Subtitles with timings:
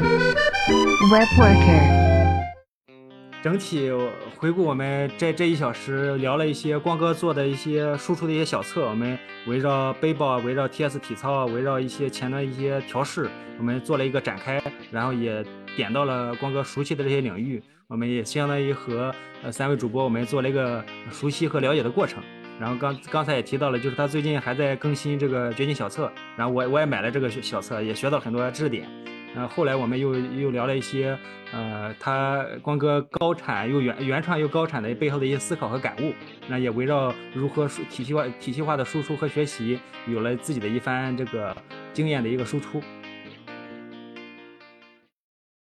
[0.00, 2.42] Web Worker，
[3.42, 3.90] 整体
[4.38, 13.28] 回顾我们这这一小时聊了一些光哥做的一些输出的一些小测，我们围绕背包、围绕 TS 体操、围绕一些前端一些调试，
[13.58, 15.44] 我们做了一个展开，然后也
[15.76, 22.22] 点到了光哥熟悉的这些领域，我们也相当于和呃三位主播我们做了一个熟悉和了解的过程。
[22.58, 28.88] 然后刚刚才也提到了，就是他最近还在更新这个掘金小册，然后我我也买了这个小册，也学到很多知识点。
[29.36, 31.16] 呃，后来我们又又聊了一些，
[31.52, 36.12] 呃，他光哥高产又原原创又高产的背后的一些思考和感悟，
[36.48, 41.56] 那也围绕如何体系化体系化的输出和学习，有了自己的一番这个
[41.92, 42.82] 经验的一个输出。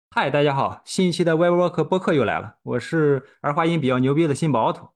[0.09, 4.89] 嗨，大家好，新一期的 WebWork 播客又来了，我是儿化音比较牛逼的新宝头。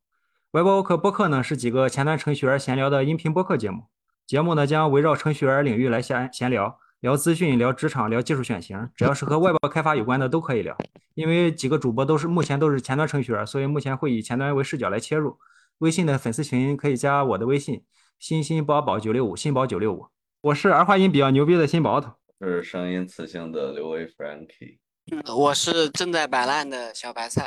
[0.51, 3.83] WebWork 播客呢是几个前端程序员闲聊的音频播客节目，
[4.25, 6.79] 节目呢将围绕程序员领域来闲闲聊。
[7.05, 10.75] 聊资讯，聊职场，聊技术选型，只要是和外包开发有关的都可以聊。
[11.13, 15.37] 因为几个主播都是目前都是前端程序员，所以目前会以前端为视角来切入。
[15.77, 17.83] 微信的粉丝群可以加我的微信：
[18.17, 20.07] 新新宝宝九六五，新宝九六五。
[20.41, 24.79] 我是儿化音比较牛逼的新宝头，是声音磁性的刘威 Frankie。
[25.31, 27.45] 我是正在摆烂的小白菜。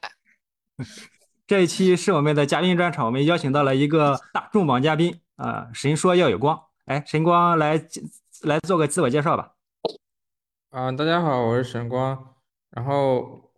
[1.48, 5.66] 这一期是我们的嘉宾专场，我们邀请到了一个大重磅嘉宾啊！
[5.74, 7.84] 神说要有光，哎，神光来。
[8.42, 9.54] 来做个自我介绍吧。
[10.70, 12.34] 啊，大家好，我是神光。
[12.70, 13.50] 然后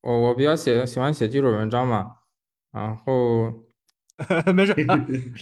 [0.00, 2.16] 我我比较写喜欢写技术文章嘛。
[2.72, 3.52] 然后
[4.54, 4.74] 没事。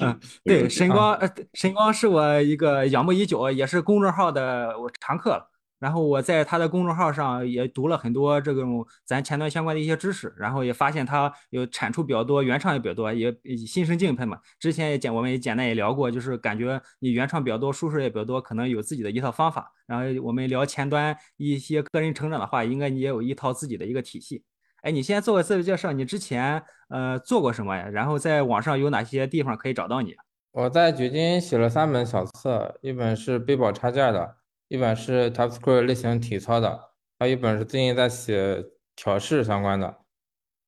[0.00, 1.18] 嗯， 对，神光，
[1.54, 5.50] 神光是我一个仰慕已久，也是公众号的我常客了。
[5.84, 13.30] 然后我在他的公众号上也读了很多这种咱前端相关的一些知识，然后也发现他有产出比较多，原创也比较多，也
[13.66, 14.38] 心生敬佩嘛。
[14.58, 19.70] 之前也简我们也简单也聊过，就是感觉你原创比较多，输出也比较多，可能有自己的一套方法。
[19.86, 24.42] 然后我们聊前端一些个人成长的话，应该你也有一套自己的一个体系。
[24.80, 27.86] 哎，你先做个自我介绍，你之前呃做过什么呀？
[27.90, 30.14] 然后在网上有哪些地方可以找到你？
[30.52, 34.36] 我在掘金写了三本小册，一本是背包插件的。
[34.74, 38.64] 一本是 TypeScript 类型体操的，还有一本是最近在写
[38.96, 40.00] 调试相关的。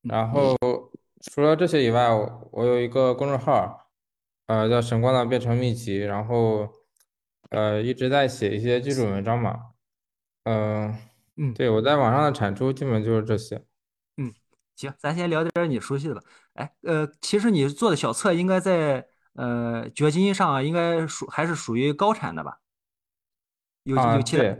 [0.03, 0.56] 然后
[1.21, 2.09] 除了这些以外，
[2.53, 3.91] 我有一个公众号，
[4.47, 6.69] 呃，叫“神光的编程秘籍”，然后
[7.50, 9.72] 呃一直在写一些技术文章嘛。
[10.44, 10.97] 嗯
[11.37, 13.61] 嗯，对我在网上的产出基本就是这些。
[14.19, 14.33] 嗯，
[14.77, 16.23] 行，咱先聊点你熟悉的吧。
[16.55, 22.61] 哎，呃，其实你做的小测应该在呃掘金上应该属还是属于高产的吧？
[23.95, 24.57] 啊，对，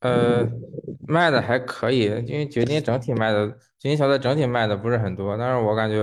[0.00, 0.48] 呃，
[1.06, 3.46] 卖的还可以，因为掘金整体卖的，
[3.78, 5.98] 掘金小册整体卖的不是很多，但是我感觉，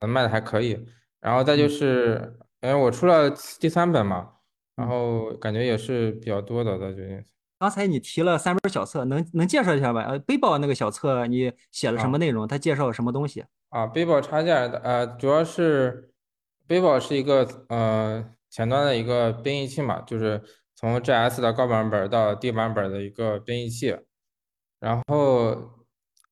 [0.00, 0.78] 呃，卖的还可以。
[1.20, 3.28] 然后再就是，因为我出了
[3.58, 4.28] 第三本嘛，
[4.76, 7.24] 然后感觉也是比较多的在掘金。
[7.58, 10.02] 刚才你提了三本小册，能能介绍一下吧？
[10.02, 12.46] 呃，背包那个小册你写了什么内容？
[12.46, 13.44] 它介绍了什么东西？
[13.70, 16.12] 啊，背包插件的，呃，主要是
[16.66, 20.40] 背包是一个呃前端的一个编译器嘛，就是。
[20.82, 23.96] 从 JS 的高版本到低版本的一个编译器，
[24.80, 25.56] 然后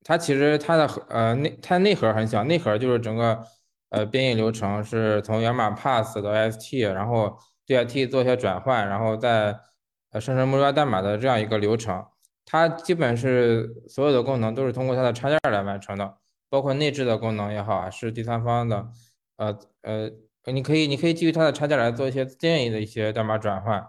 [0.02, 3.44] 它其实它的呃内它内核很小，内核就是整个
[3.90, 9.56] 呃编译流程是从源码 pass 到 st，然后对 st 做一些转换，然后再
[10.10, 12.04] 呃生成目标代码的这样一个流程。
[12.44, 16.16] 它基本是所有的功能都是通过它的插件来完成的，
[16.48, 18.88] 包括内置的功能也好，是第三方的，
[19.36, 20.10] 呃呃，
[20.52, 23.86] 你可以你可以基于它的插件来做一些建议的一些代码转换。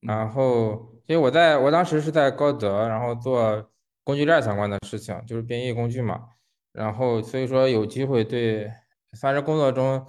[0.00, 3.68] 然后，因为我在我当时是在高德，然后做
[4.04, 6.28] 工具链相关的事情，就是编译工具嘛。
[6.72, 8.72] 然后，所以说有机会对，
[9.14, 10.06] 算是工作中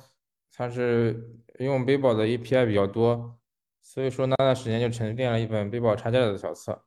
[0.52, 3.40] 算是用背包的 API 比较多，
[3.82, 6.84] 所以说那段时间就沉淀了一本背包插件的小册。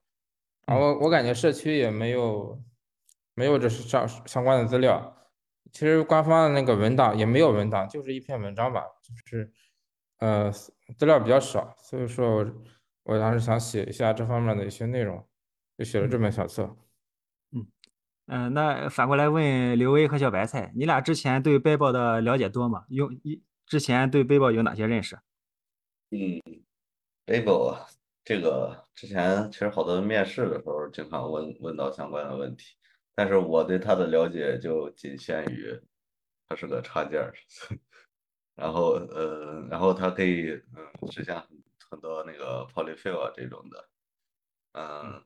[0.66, 2.62] 然后我感觉社区也没有
[3.34, 5.16] 没有这是相相关的资料，
[5.72, 9.52] 其实官方的那个文档也没有文档，就是一篇文章吧，就是
[10.18, 10.52] 呃
[10.96, 12.46] 资料比较少，所以说我。
[13.04, 15.26] 我当时想写一下这方面的一些内容，
[15.76, 16.76] 就写了这本小册。
[17.50, 17.66] 嗯
[18.26, 22.84] 嗯，那反过来问刘威和小白菜，你俩之前对背包的了解多吗？
[22.88, 25.18] 用一之前对背包有哪些认识？
[26.10, 26.40] 嗯，
[27.24, 27.76] 背包
[28.24, 32.76] 这个之前其实好多面试的时候经常问问到相关的问题，
[33.14, 35.78] 但是我对它的了解就仅限于
[36.48, 37.20] 它是个插件，
[38.54, 41.34] 然后呃，然后它可以嗯实现。
[41.34, 41.51] 很
[42.00, 43.88] 多那个 polyfill 啊这种的，
[44.72, 45.22] 嗯，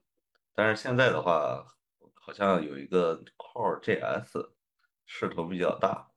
[0.54, 1.66] 但是现在的话，
[2.14, 4.50] 好像有一个 core JS
[5.06, 6.08] 势头比较大，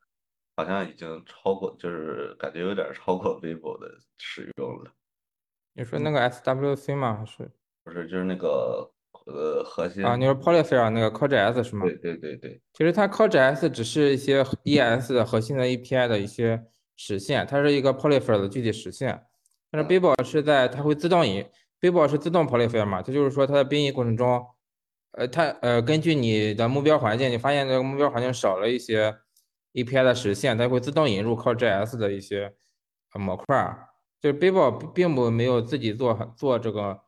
[0.56, 4.92] 好像已经超过，就是感觉有点超过 Vivo 的使用了。
[5.74, 7.18] 你说那个 SWC 吗？
[7.18, 7.50] 还是
[7.84, 8.07] 不是？
[8.07, 8.92] 就是那个
[9.25, 10.04] 呃核心。
[10.04, 11.86] 啊，你说 Polyfill 那个 CoreJS 是吗？
[11.86, 16.66] 对对对对，其实它 CoreJS 只是一些 ES 的核心的 API 的一些
[16.98, 19.25] 实现，它是一个 Polyfill 的具体实现。
[19.71, 21.45] 但是 Babel 是在它会自动引
[21.80, 24.45] ，Babel 是自动 Polyfill 嘛，它就是说它的编译过程中，
[25.12, 29.16] 呃，它呃根据你的目标环境，你发现这个目标环境少了一些
[29.74, 32.56] API 的实现，它会自动引入 CoreJS 的一些
[33.13, 33.77] 呃模块。
[34.21, 37.00] 就是 Babel 并不没有自己做做这个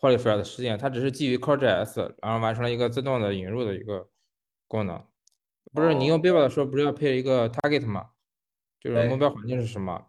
[0.00, 4.08] Polyfill 的实现，它只是基于 CoreJS，然后完成了一个自动的引入的一个
[4.66, 5.04] 功能。
[5.72, 8.06] 不是你用 Babel 的时候，不是要配一个 target 吗？
[8.80, 10.06] 就是目标环境是什么？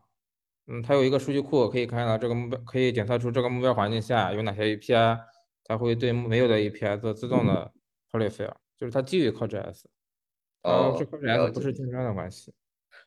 [0.68, 5.20] 嗯，它有一个数据库，可以看到这个目标，可以检测出这个目标环境下有哪些 API，
[5.64, 7.72] 它会对没有的 API 做自动的
[8.12, 9.84] Polyfill，就是它基于 CoreJS，
[10.64, 12.54] 哦，是 CoreJS 不是竞争的关系。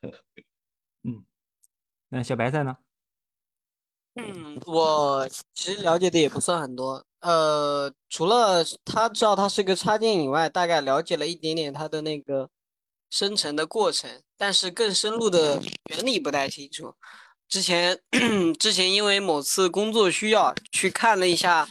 [1.03, 1.23] 嗯，
[2.09, 2.75] 那小白菜呢？
[4.15, 12.49] 嗯，我其实了解的也不算很多，呃，除了他知道它是个插件以外，大概了解了一点点它的那个
[13.09, 15.61] 生成的过程，但是更深入的
[15.91, 16.93] 原理不太清楚。
[17.51, 17.99] 之前
[18.57, 21.67] 之前因为某次工作需要去看了一下，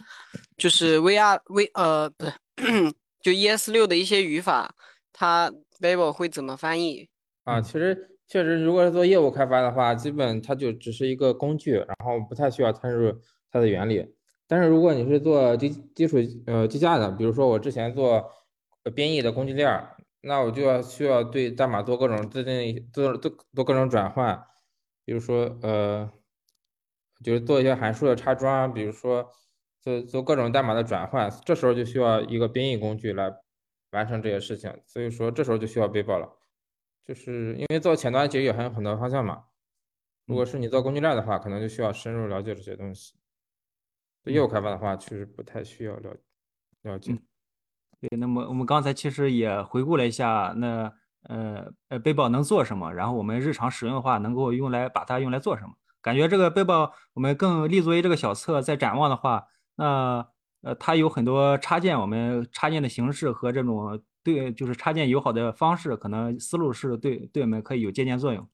[0.55, 2.33] 就是 VR V 呃不是，
[3.21, 4.75] 就 ES 六的一些语法，
[5.11, 7.09] 它 Babel 会怎么翻译？
[7.43, 8.07] 啊，其实。
[8.27, 13.13] 确实，如果是做业务开发的话，基本它就只是一个工具，然后不太需要参入
[13.51, 14.05] 它的原理。
[14.47, 16.15] 但是如果你是做基基础
[16.47, 18.31] 呃机架的，比如说我之前做
[18.95, 19.85] 编译的工具链，
[20.21, 24.41] 那我就要需要对代码做各种自定义做做做各种转换，
[25.03, 26.11] 比如说呃，
[27.23, 29.29] 就是做一些函数的插装，比如说
[29.81, 33.31] 做做各种代码的转换，这时候就需要一个编译工具来
[33.91, 34.81] 完成这些事情。
[34.85, 36.37] 所以说这时候就需要背包了。
[37.03, 39.45] 就是因为做前端其实也还有很多方向嘛。
[40.27, 43.15] 如果是你做工具链的话，可能就需要深入了解这些东西。
[44.23, 46.15] 对业务开发的话，确实不太需要了
[46.83, 47.17] 了解。
[47.99, 52.93] 对，那么我们刚才其实也回顾了一下，那呃呃背包能做什么？
[52.93, 55.73] 然后我们日常使用的话，能够用来把它用来做什么？
[56.01, 59.45] 感觉这个背包我们更立足于这个小册，在展望的话，
[59.75, 60.27] 那
[60.61, 64.01] 呃它有很多插件，我们插件的形式和这种。
[64.23, 68.47] 对，就是插件友好的方式，可能思路是对对我们可以有借鉴作用。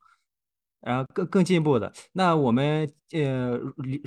[0.79, 3.59] 然后更更进一步的，那我们呃，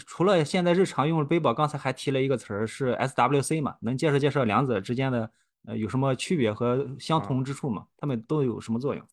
[0.06, 3.74] 除了现在日常用的背包，刚才还提了一个词儿是 SWC 嘛？
[3.82, 5.30] 能介绍介绍两者之间的
[5.66, 7.86] 呃有什么区别和相同之处吗？
[7.96, 9.04] 它们都有什么作用？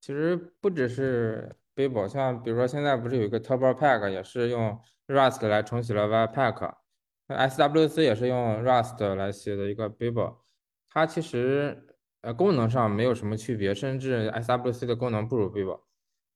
[0.00, 4.78] 其实不只是背包，像比如说现在不是有一个 Turbo Pack，也是用
[5.08, 10.44] Rust 来重启了 Webpack，SWC 也是用 Rust 来写的一个背包。
[10.88, 11.86] 它其实
[12.22, 15.80] 呃功能上没有什么区别，甚至 SWC 的功能不如 Babel，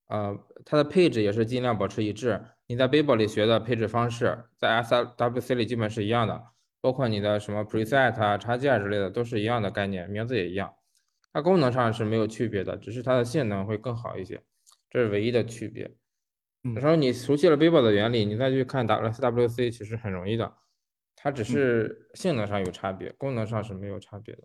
[0.08, 2.42] 呃，它的配置也是尽量保持一致。
[2.66, 6.44] 你在 Babel 里学的配置方式，在 SWC 里基本是一样的，
[6.80, 10.74] 包括你的什么 preset 啊、插件之类的都是一样的概念，名字也一样。
[11.32, 14.42] 它功能上是没有区别的，只是它的性能会更好一些，
[14.90, 15.90] 这是唯一的区别。
[16.62, 20.52] 有时候你熟悉了 Babel 的原理，你再去看 WSWC 其实很容易的。
[21.16, 24.42] 它只是性能上有差别，功能上是没有差别的。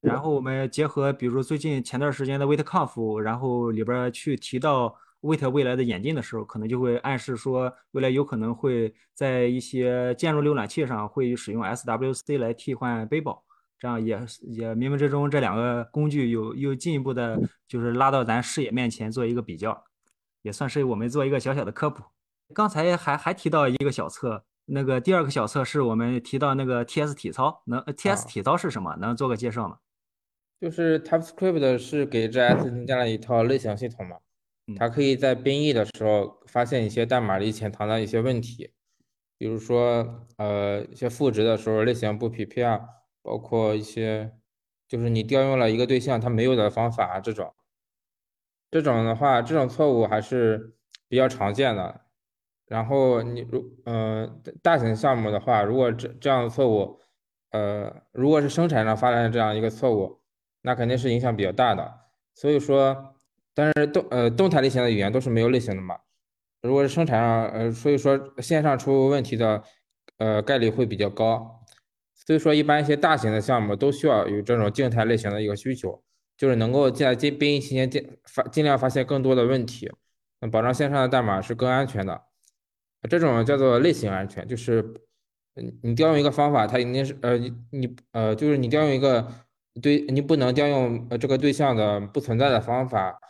[0.00, 13.42] 然后我们结合，比如最近前段时间的 WaitConf，然后里边去提到 Wait 未来的演进的时候，可能就会暗示说，未来有可能会在一些建筑浏览器上会使用 SWC 来替换背包，
[13.78, 19.84] 这样也也冥冥之中这两个工具有又进一步的，就是拉到咱视野面前做一个比较，
[20.42, 22.04] 也算是我们做一个小小的科普。
[22.52, 24.44] 刚才还还提到一个小测。
[24.66, 28.96] 那个第二个小测是我们提到那个 T S 体操，能 T S 体操是什么？
[28.96, 29.78] 能做个介绍吗？
[30.60, 34.16] 就是 TypeScript 是给 JS 增加了一套类型系统嘛，
[34.76, 38.72] 它可以在编译的时候发现一些代码里潜藏的一些问题，
[39.38, 42.80] 比如说呃一些赋值的时候类型不匹配啊，
[43.22, 44.32] 包括一些
[44.88, 47.52] 就是你调用了一个对象它没有的方法这种，
[48.70, 50.76] 这种的话这种错误还是
[51.08, 52.00] 比较常见的。
[52.66, 54.26] 然后你如呃
[54.62, 56.98] 大型项目的话，如果这这样的错误，
[57.50, 60.20] 呃，如果是生产上发生这样一个错误，
[60.62, 62.00] 那肯定是影响比较大的。
[62.34, 63.13] 所以说，
[63.54, 65.96] 但是动呃动态类型的语言都是没有类型的嘛。
[66.62, 69.62] 如果是生产上，呃，所以说线上出问题的，
[70.18, 71.60] 呃概率会比较高。
[72.26, 76.02] 所以说，一般一些大型的项目都需要有这种静态类型的一个需求，
[76.38, 79.92] 就是能够在编译期间尽发尽量发现更多的问题，
[80.40, 82.22] 那保障线上的代码是更安全的。
[83.10, 84.82] 这种叫做类型安全，就是，
[85.56, 89.30] 嗯，你调用一个方法，它一定是，呃，你你呃，就是你调用一个
[89.82, 93.20] 对，你不能调用呃这个对象的不存在的方法，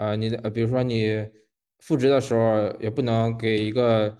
[0.00, 1.28] 呃，你的，比如说你
[1.80, 4.16] 赋值的时候也不能给一个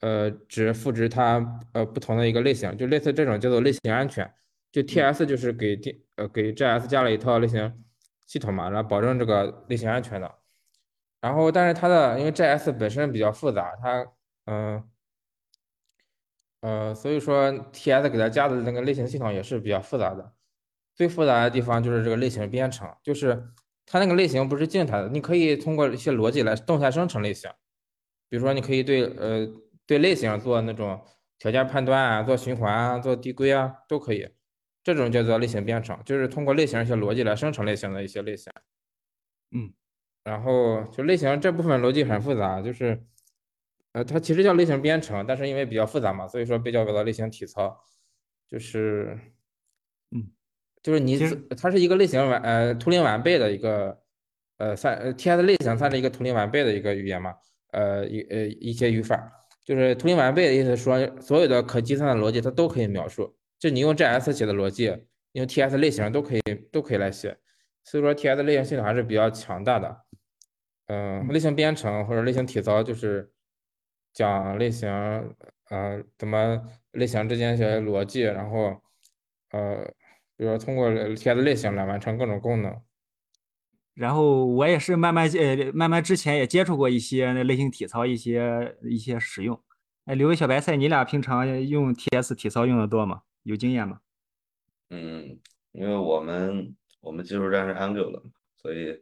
[0.00, 4.28] 呃值赋值它呃不同的一个类型，就类似这种叫做类型安全，
[4.72, 7.84] 就 TS 就是给电呃给 G S 加了一套类型
[8.26, 10.34] 系统嘛，然后保证这个类型安全的。
[11.20, 14.04] 然后，但是它的因为 G S 本身比较复杂，它
[14.46, 14.82] 嗯
[16.62, 20.32] 呃，所以说 TS 给它加的那个类型系统也是比较复杂的。
[20.96, 23.48] 最复杂的地方就是这个类型编程，就是
[23.92, 27.50] 它那个类型不是静态的，你可以通过一些逻辑来动态生成类型。
[28.28, 29.44] 比如说，你可以对呃
[29.84, 31.04] 对类型做那种
[31.40, 34.28] 条件判断啊，做循环啊，做递归啊，都可以。
[34.84, 38.52] 这种叫做类型编程，就是通过类型一些逻辑来生成类型的一些类型。
[39.50, 39.74] 嗯，
[40.22, 43.04] 然后就类型这部分逻辑很复杂，就是
[43.90, 47.76] 呃它其实叫类型编程，但是因为比较复杂嘛，所以说被叫做类型体操。
[48.48, 49.30] 就是嗯，
[50.82, 51.18] 就是你
[51.56, 54.00] 它是一个类型完呃图灵完备的一个
[54.58, 57.34] 呃算呃 TS 类型算是一个图灵完备的一个语言嘛。
[57.72, 59.30] 呃，一呃一些语法，
[59.64, 63.36] 就是图灵完备的意思，说所有的可计算的逻辑它都可以描述。
[63.60, 64.86] 就你用 JS 写的逻辑，
[65.32, 66.40] 用 TS 类型都可以
[66.72, 67.38] 都可以来写。
[67.84, 70.04] 所以说 TS 类型系统还是比较强大的。
[70.86, 73.30] 嗯，类型编程或者类型体操就是
[74.12, 74.88] 讲类型，
[75.68, 76.60] 呃，怎么
[76.90, 78.80] 类型之间一些逻辑，然后
[79.52, 79.88] 呃，
[80.40, 82.74] 比如说通过 TS 类型来完成各种功能。
[83.92, 89.62] 然后我也是慢慢呃慢慢之前也接触过一些那类型体操一些一些使用。
[90.06, 93.20] 哎，刘伟小白菜，你俩平常用 TS 体操用的多吗？
[93.42, 94.00] 有经验吗？
[94.88, 95.38] 嗯，
[95.72, 98.22] 因为我们我们技术站是 Angular，
[98.56, 98.98] 所以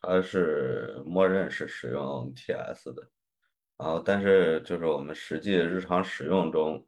[0.00, 3.08] 它是默认是使用 TS 的。
[3.78, 6.84] 然后，但是就是我们实际日常使用中，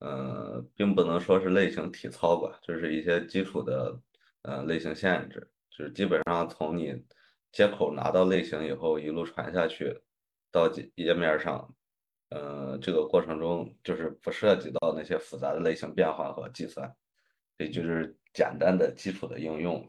[0.00, 3.98] 呃，并不能说是类型体操吧，就是一些基础的
[4.42, 5.48] 呃类型限制。
[5.70, 6.94] 就是基本上从你
[7.52, 9.96] 接口拿到类型以后，一路传下去
[10.50, 11.74] 到页面上，
[12.30, 16.92] 呃，这个过程中就是不涉及到那些复杂的类型变换和计算，
[17.58, 19.88] 也就是简单的基础的应用。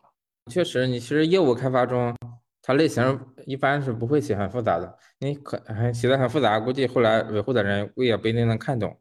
[0.52, 2.16] 确实，你其实业务开发中，
[2.62, 4.98] 它类型一般是不会写很复杂的。
[5.20, 5.58] 你可
[5.94, 9.00] 写的很复杂，估计后来维护的人也不一定能看懂。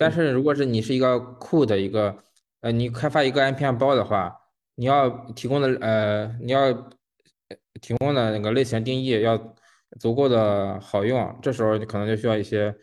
[0.00, 2.16] 但是如果是你是一个库的一个，
[2.62, 4.34] 呃，你开发一个 npm 包的话。
[4.76, 6.72] 你要提供的呃，你要
[7.82, 9.36] 提供的那个类型定义要
[9.98, 12.74] 足够的好用，这时候你可能就需要一些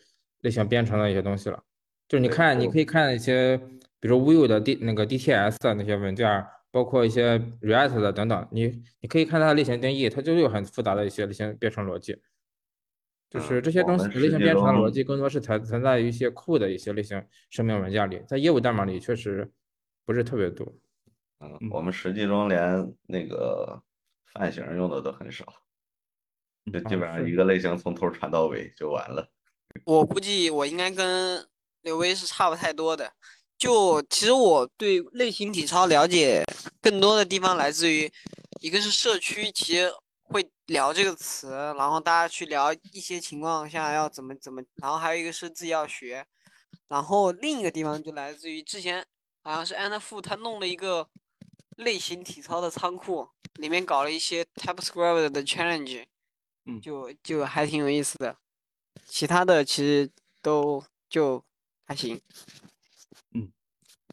[0.42, 1.60] 类型编程的一些东西了。
[2.06, 3.58] 就是你看，你可以看一些，
[3.98, 12.16] 比如 Vue 的 D 那个 DTS 的那些文件，包括一些 React 的等等，你你可以看它的类型定义，它就有很复杂的一些类型编程逻辑。
[13.30, 19.50] 就是这些东西，类型编程逻辑更多是存存在于一些库的一些类型声明文件里，在业务代码里确实
[20.06, 20.66] 不是特别多。
[21.40, 23.80] 嗯，我们实际中连那个
[24.32, 25.44] 泛型用的都很少，
[26.72, 29.30] 就基本上一个类型从头传到尾就完了。
[29.84, 31.46] 我估计我应该跟
[31.82, 33.12] 刘威是差不太多的。
[33.58, 36.44] 就其实我对类型体操了解
[36.80, 38.10] 更多的地方来自于，
[38.60, 39.96] 一个是社区其实会
[40.68, 46.26] 聊这个词，然后大家去聊一些情况下要怎么怎么，然后还有一个是自己要学，
[46.88, 49.04] 然后另一个地方就来自于之前
[49.42, 51.10] 好像是安德富他弄了一个。
[51.78, 56.06] 类型体操的仓库里面搞了一些 TypeScript 的 challenge，
[56.64, 58.36] 嗯，就就还挺有意思的。
[59.06, 60.10] 其他的其实
[60.42, 61.44] 都就
[61.86, 62.20] 还行。
[63.32, 63.52] 嗯，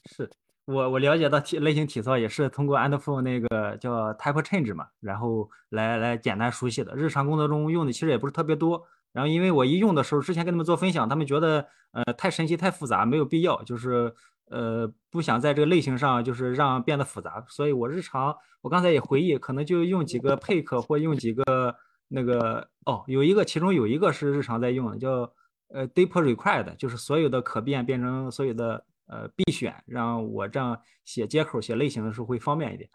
[0.06, 0.30] 是
[0.66, 6.96] 我我了解到体类型体操也是通过 Andflow 那个叫 Type Change 嘛，然后来来简单熟悉的。
[6.96, 8.84] 日常工作中用的其实也不是特别多。
[9.12, 14.14] 然后因为我一用的时候，之前跟他们做分享，他们觉得呃太神奇太复杂，没有必要，就是。
[14.48, 21.76] 呃，不想在这个类型上就是让变得复杂，所以我日常我刚才也回忆，可能就用几个 pick 或用几个
[22.10, 25.34] 那个哦，有一个其中有一个是日常在用的，叫
[25.70, 32.90] 呃 deep required，就是所有的可变变成所有的呃必选，让我这样写接口写类型的时候会方便一点。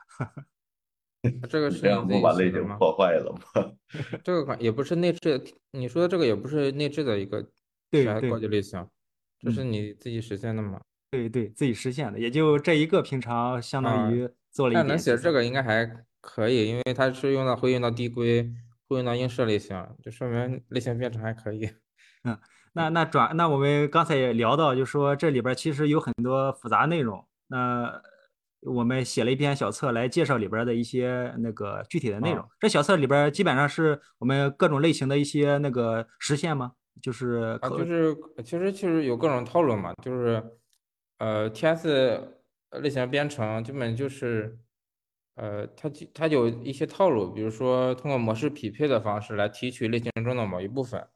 [1.50, 3.73] 这个是这样不把类型破坏了吗？
[4.25, 7.47] 这个款也不是内置，你说的这个也不是内置的一个
[7.90, 8.87] 对高级类型，
[9.38, 10.81] 这是你自己实现的吗？
[11.11, 14.87] 对对，自己实现的，也就这一个，平常相当于做了一点。
[14.87, 15.85] 能写这个应该还
[16.21, 18.43] 可以，因为它是用到会用到递归，
[18.88, 21.69] 会用到映射类型，就说明类型编程还可以。
[22.23, 22.38] 嗯，
[22.73, 27.25] 那那转那我们刚才也聊到，就说这里边其实有很多复杂内容。
[27.49, 28.00] 那
[28.62, 32.47] 我们写了一篇小册来介绍里边的一些那个具体的内容。
[32.59, 36.73] 这小册里边基本上是我们各种类型的一些那个实现吗？
[37.03, 40.43] 就是啊，就是其实其实有各种套路嘛，就是。
[41.23, 42.19] 呃，TS
[42.81, 44.59] 类型编程基本就是，
[45.35, 51.07] 呃，它它有一些套路，比如说通过模式匹配的方式来提取类型中的某一部分，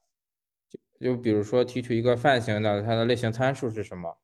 [1.00, 4.16] 就就比如说提取一个泛型的，它的类型参数是什么，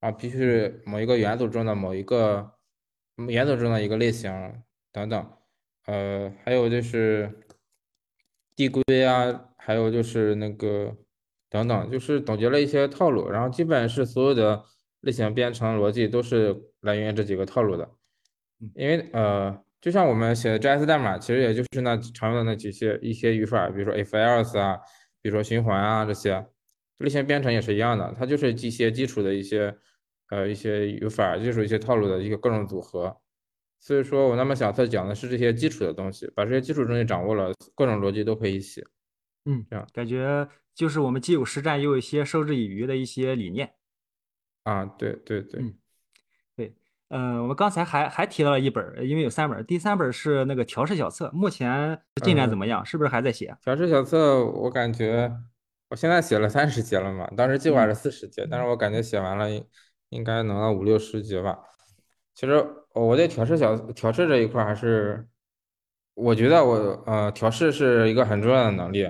[0.00, 2.52] 啊，必须是某一个元组中的某一个
[3.28, 5.30] 元组中的一个类型等等。
[5.86, 7.30] 呃，还有就是
[8.56, 10.96] 递归啊，还有就是那个
[11.50, 14.64] 等等，就是总结了一些套路，然后基本是所有的
[15.00, 17.90] 类型编程逻辑都是来源于这几个套路的。
[18.74, 24.78] 因为呃，就像我们写的 JS 代码，其实也就是那常用的那几些一些语法，比如说 if else 啊，
[25.24, 26.46] 比如说循环啊这些，
[26.98, 29.74] 类型编程也是一样的，它就是一些基础的一些
[30.28, 33.16] 呃一些语法，就是一些套路的一个各种组合。
[33.80, 38.84] 所以说我那么小测讲的是这些基础的东西，把这些基础东西掌握了，各种逻辑都可以写。
[39.46, 43.72] 嗯，这样感觉就是我们既有实战，又有一些授之以渔的一些理念。
[44.64, 45.74] 啊，对对对，嗯
[47.08, 52.84] 对，呃，我们刚才还还提到了一本儿，因为有三本儿，第三本儿是那个调试小册，目前进展怎么样？
[52.84, 53.56] 是不是还在写？
[53.62, 55.32] 调试小册我感觉
[55.90, 59.64] 我现在写了三十节了嘛，当时计划是四十节，但是我感觉写完了应
[60.10, 61.58] 应该能到五六十节吧。
[62.34, 65.24] 其实我对调试小调试这一块儿还是，
[66.14, 69.08] 我觉得我呃调试是一个很重要的能力，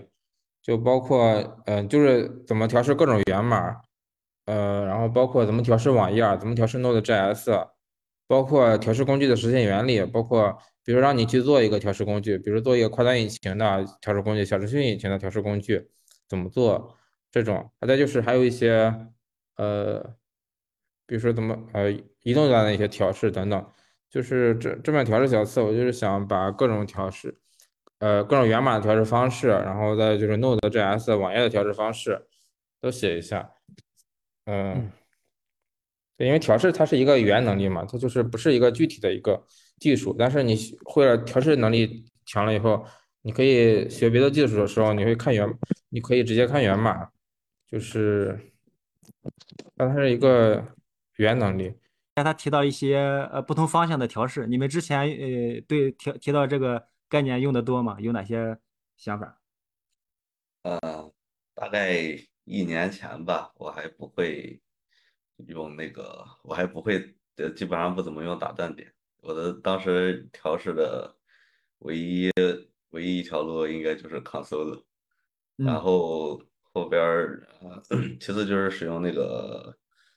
[0.63, 1.25] 就包括
[1.65, 3.81] 嗯、呃就是怎么调试各种源码，
[4.45, 7.69] 呃，然后包括怎么调试网页儿，怎么调试 Node.js，
[8.27, 15.89] 包括调试工具的实现原理，包括比如让你去做一个调试工具，比如做一个跨端引擎的调试工具，小程序引擎的调试工具
[16.29, 16.97] 怎么做
[17.31, 18.95] 这种，再就是还有一些
[19.57, 20.17] 呃，
[21.07, 21.91] 比如说怎么呃
[22.23, 23.67] 移动端的一些调试等等，
[24.11, 27.37] 就是这这本调试小册，我就是想把各种调试，
[27.99, 32.27] 呃各种源码的调试方式，然后再就是 Node.js 网页的调试方式
[32.81, 33.51] 都写一下，
[34.47, 34.91] 嗯。
[36.17, 39.45] 对，因为调试它是一个语言能力嘛，它就是不是一个具体的一个
[39.79, 42.85] 技术，但是你会了调试能力强了以后，
[43.23, 45.49] 你可以学别的技术的时候，你会看源，
[45.89, 47.09] 你可以直接看源码，
[47.67, 48.39] 就是，
[49.77, 50.65] 但它是一个
[51.17, 51.75] 语言能力。
[52.15, 52.97] 他提到一些
[53.33, 57.97] 呃不同方向的调试，你们之前呃对提提到这个概念用的多吗？
[57.99, 58.57] 有哪些
[58.97, 59.41] 想法？
[60.63, 61.13] 呃
[61.57, 61.93] 大概
[62.45, 64.61] 一年前吧，我还不会
[65.49, 68.93] 用那个，我还不会，呃，基本上不怎么用打断点。
[69.23, 71.17] 我的当时调试的
[71.79, 72.31] 唯一
[72.91, 74.85] 唯一一条路应该就是 console，
[75.63, 75.81] 然嗯。
[75.81, 76.41] 后
[76.73, 77.83] 后边儿呃，
[78.21, 79.77] 其次就是使用那个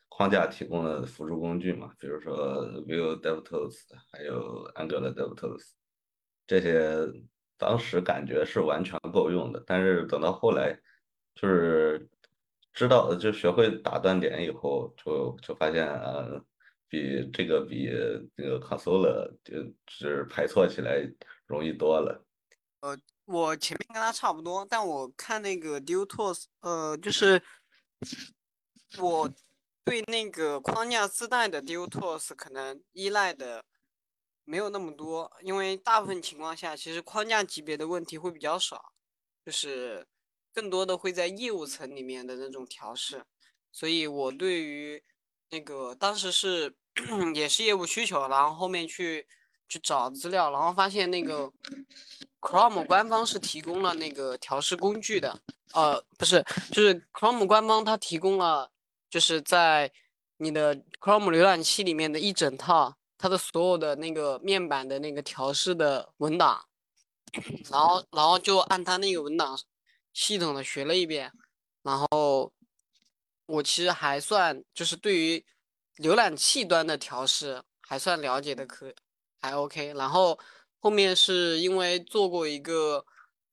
[0.10, 3.76] 框架提供的辅助工具嘛，比如说 Vue DevTools，
[4.12, 5.72] 还有 Angular DevTools，
[6.48, 6.98] 这些
[7.58, 10.78] 当时感觉是完全够用的，但是等到后来，
[11.36, 12.08] 就是
[12.78, 16.40] 知道就学会打断点以后，就就发现呃，
[16.88, 17.90] 比这个比
[18.36, 19.56] 那个 console 就
[19.88, 21.02] 是排错起来
[21.48, 22.24] 容易多了。
[22.82, 27.42] 呃我前面跟他差不多，但我看那个 d u t o s 呃，就是
[29.00, 29.28] 我
[29.84, 33.66] 对那个框架自带的 d u t o s 可能依赖的
[34.46, 38.94] 没有那么多，因为大部分情况下，其实框架级别的问题会比较少，
[39.44, 40.06] 就是
[40.58, 43.24] 更多的会在业务层里面的那种调试，
[43.72, 45.04] 所以我对于
[45.52, 46.76] 那个当时是
[47.36, 49.28] 也是业务需求，然后后面去
[49.70, 51.52] 去找资料，然后发现那个
[52.41, 55.39] Chrome 官方是提供了那个调试工具的，
[55.74, 58.72] 呃，不是，就是 Chrome 官方它提供了，
[59.12, 59.91] 就是在
[60.38, 66.65] 你的 Chrome 浏览器里面的一整套它的所有的那个面板的那个调试的文档，
[67.70, 69.56] 然后然后就按它那个文档
[70.18, 71.32] 系统的学了一遍，
[71.84, 72.52] 然后
[73.46, 75.46] 我其实还算就是对于
[75.98, 78.92] 浏览器端的调试还算了解的可
[79.40, 80.38] 还 OK，然后
[80.80, 83.06] 后面是因为做过一个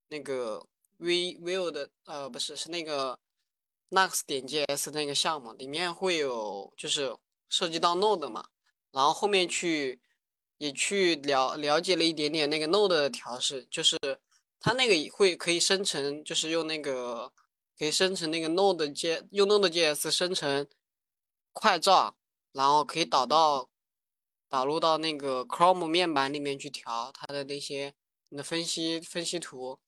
[0.08, 3.18] 那个 V Vue 的呃不是是那个
[3.90, 7.14] Nux 点 JS 那个项目，里面会有就是
[7.50, 8.48] 涉及到 Node 嘛，
[8.90, 10.00] 然后后面去
[10.56, 13.98] 也去了了解了一点点那个 Node 的调试，就是
[14.64, 17.30] 它那个也会可以生成，就是用那个
[17.78, 20.66] 可以生成那个 Node J 用 Node JS 生成
[21.52, 22.16] 快照，
[22.52, 23.68] 然后可以导到
[24.48, 27.92] 导入到那个 Chrome 面板里面去调它的那些
[28.30, 29.78] 你的分析分析图，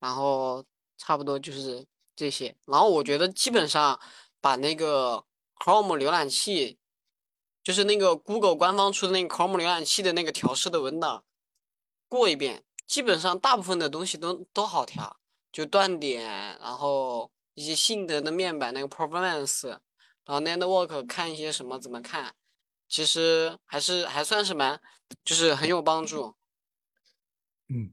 [0.00, 0.64] 然后
[0.96, 2.56] 差不多就是这些。
[2.64, 4.00] 然后我觉得基本上
[4.40, 5.26] 把那个
[5.58, 6.78] Chrome 浏览器，
[7.62, 11.22] 就是那个 Google 官方出的那个 Chrome 浏览器的那个调试的文档
[12.08, 15.16] 过一遍，基本上大部分的东西都都好调，
[15.52, 16.24] 就断点，
[16.60, 19.80] 然后一些性能的面板那个 performance，然
[20.26, 22.34] 后 network 看一些什么怎么看，
[22.88, 24.80] 其实还是还算是蛮，
[25.24, 26.34] 就是很有帮助。
[27.68, 27.92] 嗯，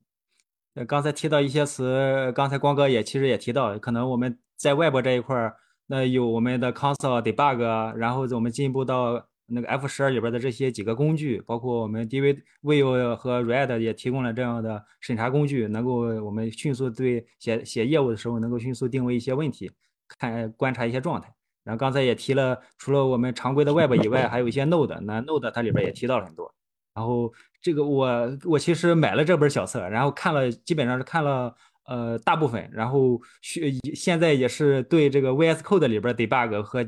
[0.76, 19.72] 呃，刚才提到一些词，刚才光哥也其实也提到，可能我们在外部这一块儿，那有我们的 console debug，然后我们进一步到那个 F 十二里边的这些几个工具，包括我们 DVIO 和 Red 也提供了这样的审查工具，能够我们迅速对写写业务的时候能够迅速定位一些问题，
[20.20, 21.34] 看观察一些状态。
[21.64, 26.54] 然后刚才也提了，除了我们常规的 Web 以外，还有一些 Node，那 Node 它里边也提到了很多。
[26.94, 36.84] 然后这个我我其实买了这本小册，然后看了，基本上是看了呃大部分，然后学现在也是对这个 VS Code 里边 debug 和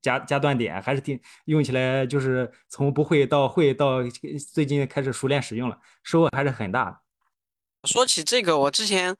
[0.00, 3.98] 加加断点还是挺用起来，就是从不会到会到
[4.52, 6.98] 最近开始熟练使用了，收获还是很大的。
[7.84, 9.16] 说起这个，我之前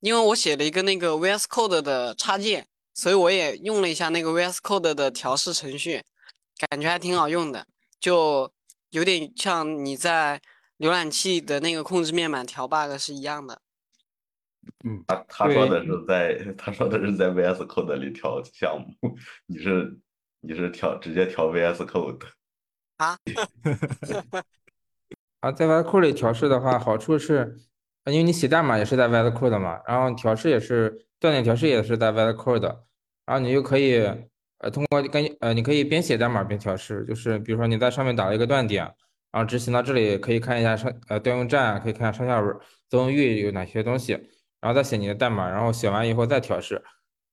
[0.00, 6.02] 因为我写了一个那个 VS Code 的插件，所以我也用了一下那个 VS Code 的调试程序，
[6.68, 7.66] 感觉还挺好用的，
[7.98, 8.52] 就
[8.90, 10.40] 有点像你在
[10.78, 13.60] 浏览器的那个控制面板调 bug 是一样的。
[14.84, 19.96] 嗯，他他说的是在他说的是在 VS Code 里调项目，你是
[20.40, 22.20] 你是调直接调 VS Code
[22.98, 23.16] 啊？
[25.40, 27.56] 啊， 在 VS Code 里调试的话，好处是，
[28.06, 32.76] 因为你写代码也是在 VS Code 嘛，然后调试也是断点调试也是在 VS Code，
[33.26, 34.04] 然后你就可以
[34.58, 38.84] 呃通过跟呃你可以边写代码边调试，就是比如说你在上面打了一个断点，
[39.32, 42.56] 然后执行到这里可以看一下上呃调用站，可以看上下文
[42.88, 44.18] 作用域有哪些东西，
[44.64, 46.82] 然后再写你的代码，然后写完以后再调试，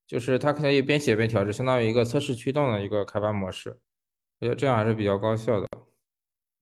[0.06, 3.80] 就是它可以边写边调试，相当于一个测试驱动的一个开发模式，
[4.42, 5.68] 我觉得这样还是比较高效的。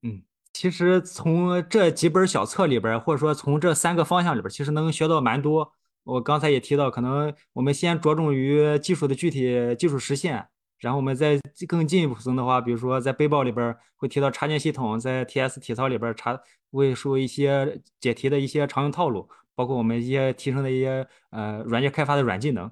[0.03, 0.21] 嗯。
[0.53, 5.71] 其实从这几本小册里边，或者说从这三个方向里边，其实能学到蛮多。
[6.03, 10.47] 我刚才也提到，可能我们先着重于技术的具体技术实现，
[10.79, 16.37] 然后我们再更进一步层的话，比如说在背包里边会提到插件系统，在 TS 体操里边查
[16.71, 19.29] 会说一些解题的一些常用套路，
[19.59, 22.71] 包括我们一些提升的一些呃软件开发的软技能。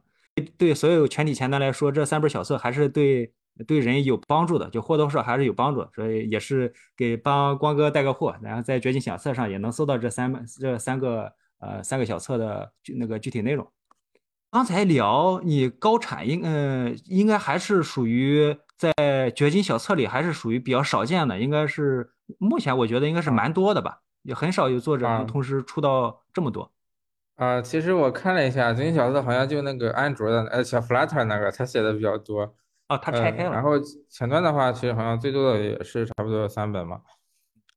[0.58, 3.34] 对所有全体前端来说，这三本小册还是对。
[3.66, 13.68] 对人有帮助的，就或多或少还是有帮助，所以也是给帮光哥带个货，然后在掘金小册上也能搜到这三本这三个呃三个小册的那个具体内容。
[14.52, 26.72] 刚才聊你高产应呃应该还是属于在掘金小册里还是属于比较少见的，应该是目前我觉得应该是蛮多的吧，也很少有作者能同时出到这么多。
[27.38, 32.56] 啊，其实我看了一下掘金小册，好像就那个安卓的呃小 Flutter 那个他写的比较多。
[32.90, 33.52] 哦，它拆开了。
[33.52, 33.74] 然后
[34.10, 37.02] 前端的话，其实好像最多的也是差不多三本嘛。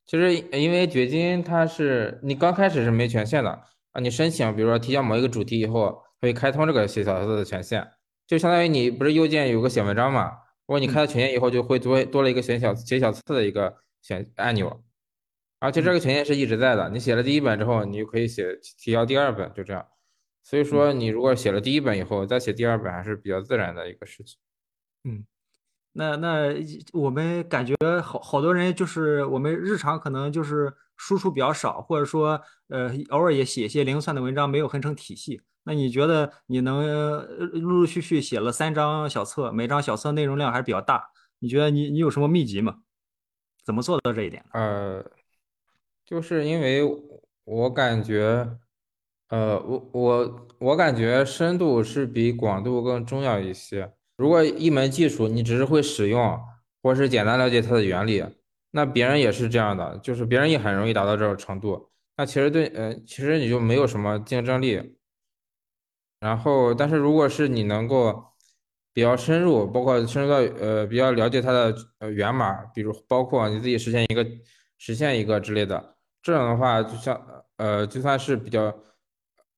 [0.06, 3.50] 其实因为掘金它是你刚开始是没权限的
[3.92, 7.86] 啊，你申请比如说提交某一个主题以后，会开通这个写小册的权限，
[8.26, 10.30] 就相当于你不是右键有个写文章嘛？
[10.66, 14.80] 如果你开了权限以后，就会多多了一个写小写小册的一个选按钮，
[15.60, 16.88] 而且这个权限是一直在的。
[16.90, 19.86] 你写了第一本之后，你就可以写提交第二本，就这样。
[20.42, 24.38] 所以说你如果写了第一本以后再写第二本，还是比较自然的一个事情。
[25.04, 25.24] 嗯，
[25.92, 26.54] 那那
[26.92, 35.42] 我们感觉好好多人就是我们日常可能就是输出比较少，或者说呃偶尔也写一些零散的文章，没有很成体系。
[35.64, 41.10] 那你觉得你能陆陆续续写了三张小册，每张小册内容量还是比较大？
[41.38, 42.78] 你觉得你你有什么秘籍吗？
[43.62, 44.42] 怎么做到这一点？
[44.52, 45.04] 呃，
[46.10, 46.82] 就是因为
[47.44, 48.58] 我感觉，
[49.28, 53.92] 呃，我我我感觉深度是比广度更重要一些。
[54.16, 56.36] 如果一门技术你只是会使用，
[56.82, 58.24] 或是简单了解它的原理，
[58.72, 61.90] 那别人也是这样的，就是别人也很容易达到这种程度。
[62.16, 64.96] 那其实对，呃，其实你就没有什么竞争力。
[66.18, 68.34] 然后，但是如果是你能够
[68.92, 74.26] 比较深入，包括深入到呃比较了解它的呃源码，比如包括你自己实现一个
[74.76, 78.74] 实现一个之类的，这样的话就像呃就算是比较，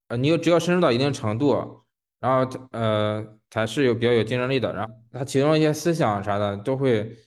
[0.09, 1.85] 呃你只要深入到一定程度，
[2.21, 3.39] 然后呃。
[3.53, 7.19] 才是有比较有竞争力的，然后他其中一些思想啥的都会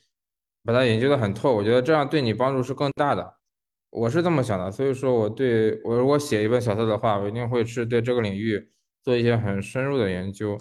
[0.64, 3.36] 把它研究的很透，我觉得这样对你帮助是更大的，
[3.92, 8.72] 我是这么想的，所以说我对我如果写一本小册的话，我一定会是对这个领域
[9.04, 10.58] 做一些很深入的研究。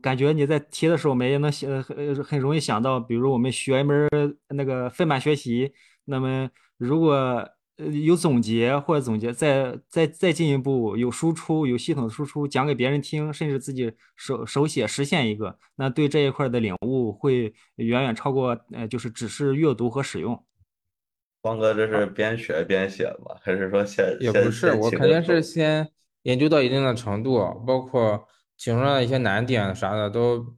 [0.00, 4.08] 感觉你在提的时候，我们也能想很很容易想到，比如我们学一门
[4.50, 7.44] 那个分班学习，那么如果。
[7.80, 20.44] 呃，有总结或者总结，再再再进一步有输出，有系统的输出，讲给别人听，甚至自己手手写实现一个，那对这一块的领悟会远远超过呃，就是只是阅读和使用。
[21.40, 23.34] 光哥，这是边学边写吗？
[23.40, 25.90] 还是说先也不是，我肯定是先
[26.24, 30.54] 研究到一定的程度，包括其中的一些难点啥的都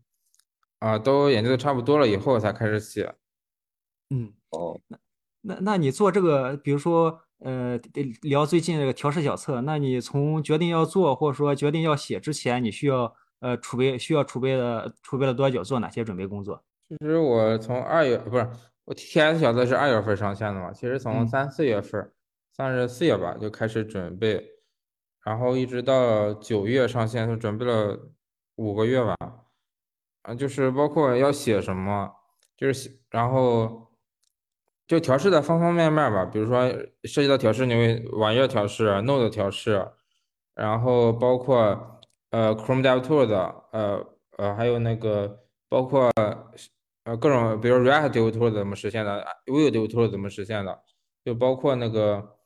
[0.80, 3.14] 啊都研究的差不多了以后才开始写。
[4.11, 4.80] 嗯，哦。
[5.42, 7.78] 那那你做这个，比如说，呃，
[8.22, 16.62] 聊最近这个调试小测，那你从决定要做或者说决定要写之前，你需要呃储备需要储备的储备了多久，做哪些准备工作？
[16.88, 18.48] 其实我从二月不是
[18.85, 22.12] 我 TS 小测是二月份上线的嘛，其实从嗯三四月份，
[22.57, 24.44] 三十四月吧就开始准备，
[25.24, 27.98] 然后一直到九月上线，就准备了
[28.57, 29.16] 五个月吧。
[30.22, 32.12] 啊，就是包括要写什么，
[32.57, 33.88] 就是写，然后
[34.92, 36.68] 就调试的方方面面吧，比如说
[37.05, 39.88] 涉及到调试，你会网页调试、Node 调试，
[40.55, 41.98] 然后包括
[42.31, 43.33] 呃 Chrome DevTools，
[43.70, 46.11] 呃呃还有那个包括
[47.05, 50.78] 呃各种，比如 React DevTools 怎么实现的，Vue DevTools 怎么实现的，
[51.24, 52.37] 就包括那个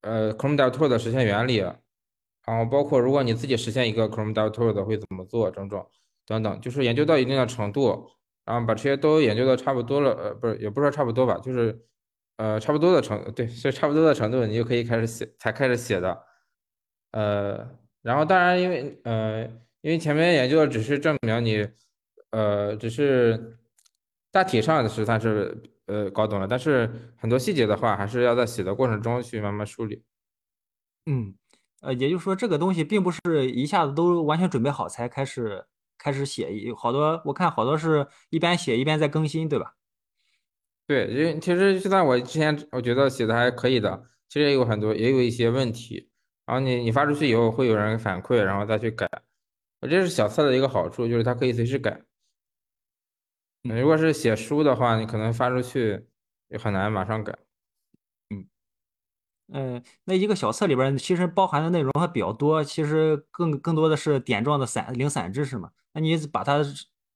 [0.00, 5.86] 呃 Chrome DevTools 的实现原理，然后包括如果你自己实现一个 Chrome DevTools 会怎么做，种种。
[6.24, 8.08] 等等，就是研究到一定的程度，
[8.48, 11.84] 然后把这些都研究的差不多了，呃，不是，也不是说差不多吧，就是
[12.38, 16.24] 呃差不多的程，对，是差不多的程度，你就可以开始写，才开始写的，
[17.12, 17.68] 呃，
[18.00, 19.44] 然后当然因为呃
[19.82, 21.68] 因为前面研究的只是证明你，
[22.30, 23.58] 呃，只是
[24.32, 30.02] 大体上是算是呃搞懂了，但是很多细节的话，还是要在写的过程中去慢慢梳理。
[31.04, 31.34] 嗯，
[31.82, 35.66] 呃，也就是说这个东西并不是一下子都完全准备好才开始。
[35.98, 39.74] 开始写，有好多我看好多是一边写一边在更新，对吧？
[40.86, 46.10] 对，因为其实就算我之前我觉得写的还可以的，其实也有很多也有一些问题。
[46.46, 49.06] 然后你你发出去以后会有人反馈，然后再去改。
[49.80, 52.02] 我这是小册的一个好处，就是它可以随时改。
[53.62, 56.06] 如果是写书的话，你可能发出去
[56.48, 57.36] 也很难马上改。
[58.30, 58.48] 嗯
[59.52, 65.70] 嗯，那一个小册里边其实包含的内容还比较多，其实更更多的是点状的散零散知识嘛。
[66.00, 66.64] 你把它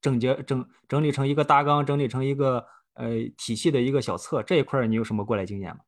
[0.01, 5.81] 整结整整理成一个大纲，整理成一个呃体系的一个小册，这一块你有什么过来经验吗？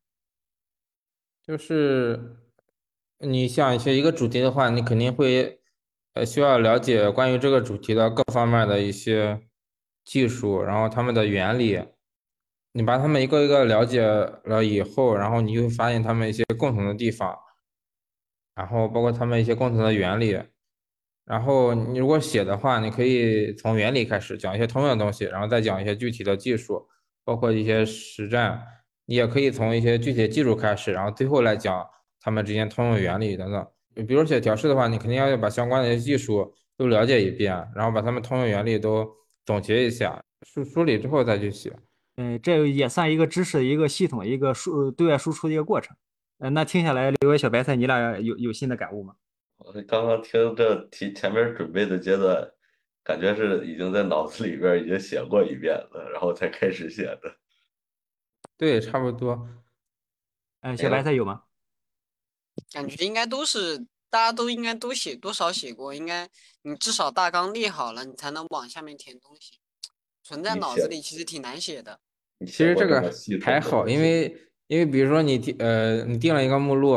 [1.47, 2.37] 就是
[3.19, 5.61] 你想学一个主题的话，你肯定会
[6.15, 9.43] 呃需要了解关于这个主题的各方面的一些
[10.05, 11.83] 技术，然后他们的原理。
[12.77, 17.39] 你把他们一个一个了解了以后，然后你就会发现他们一些共同的地方，
[18.57, 20.37] 然后包括他们一些共同的原理。
[21.27, 26.87] 然后你如果写的话，你可以从原理开始讲一些通用的东西，然后再讲一些具体的技术，
[27.25, 28.63] 包括一些实战。
[29.07, 31.87] 你也可以从一些具体的技术开始，然后最后来讲
[32.21, 33.67] 他们之间通用原理等等。
[34.07, 39.07] 比如写调试的话，你肯定要把相关的一些技术都了解一遍，然后把他们通用原理都
[39.45, 41.73] 总结一下，梳梳理之后再去写。
[42.17, 45.97] 嗯，这也算一个知识一个系统，一个输对外输出的一个过程。
[46.39, 49.15] 嗯，那听下来，刘伟、小白菜，你俩有有新的感悟吗？
[49.65, 52.53] 我刚刚听这提前面准备的阶段，
[53.03, 57.37] 感觉是已经在脑子里边已经写过一遍了，然后才开始写的。
[58.59, 59.49] 对，差不多。
[60.61, 61.45] 嗯，小白菜有吗？
[62.73, 63.79] 感觉应该都是
[64.11, 66.29] 大家都应该都写多少写过，应该
[66.63, 69.59] 你至少大纲列好了，你才能往下面填东西。
[70.23, 71.99] 存在脑子里其实挺难写的。
[72.41, 76.97] 其实这个还好，因为因为比如说你定呃你定了一个目录，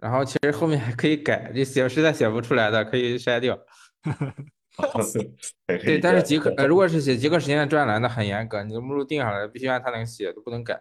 [0.00, 3.58] 然后其实后面还可以改，你写实在写不出来的可以筛掉。
[5.66, 10.80] 对，但是极客呃如果是写极客实验专栏的很严格，你的目录定下来必须按它那个写，都不能改。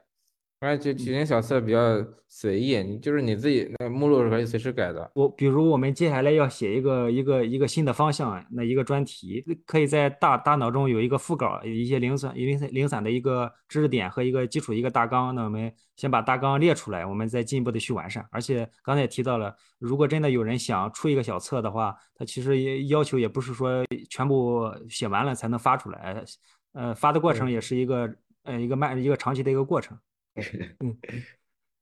[0.59, 5.11] 而且体型小册比较随意，你就是你自己那目录是可以随时改的。
[5.13, 15.35] 我比如我们接下来要写一个一个一个新的方向，那一个专题，可以在大大脑中有一个副稿，有一些零散零散零散的一个知识点和一个基础一个大纲。
[15.35, 18.27] 那我们先把大纲列出来，我们再进一步的去完善。
[18.31, 26.23] 而且刚才也提到了，如果真的有人想出一个小册的话，他其实也要求也不是说全部写完了才能发出来，
[26.73, 29.95] 呃，发的过程也是一个呃一个慢一个长期的一个过程。
[30.79, 30.97] 嗯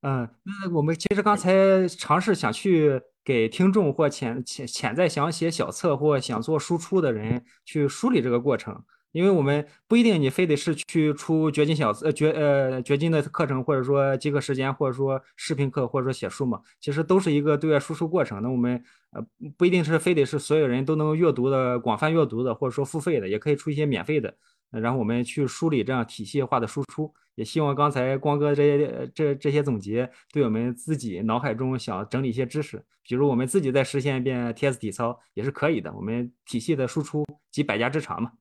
[0.01, 18.43] 嗯，那我们其实刚才尝试想去给听众或潜潜潜在想写小册或想做输出的人去梳理这个过程，因为我们不一定你非得是去出掘金小册、掘呃掘金的课程，或者说极客时间，或者说视频课，或者说写书嘛，其实都是一个对外输出过程。
[18.43, 19.25] 那我们呃
[19.57, 24.35] 不一定是非得是所有人都能阅读的广泛阅读的，或者说付费的，也可以出一些免费的，
[24.69, 27.11] 然后我们去梳理这样体系化的输出。
[27.35, 35.93] 也希望刚才光哥这些这这些总结，对我们自己脑海中想整理一些知识，比如我们自己再实现一遍 TS 体操也是可以的。
[35.93, 38.31] 我们体系的输出集百家之长嘛。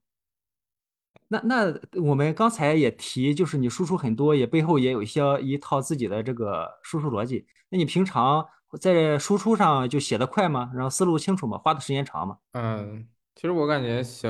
[1.28, 7.46] 那那我们刚才也提，就是你输出很多，也背后也有一些一套自己的这个输出逻辑。
[7.70, 8.46] 那你平常
[8.80, 10.70] 在输出上就写得快吗？
[10.74, 11.58] 然后思路清楚吗？
[11.58, 12.38] 花的时间长吗？
[12.52, 14.28] 嗯，其实我感觉写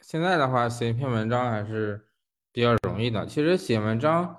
[0.00, 2.06] 现在的话，写一篇文章还是。
[2.92, 3.26] 比较容易的。
[3.26, 4.36] 其实写文章，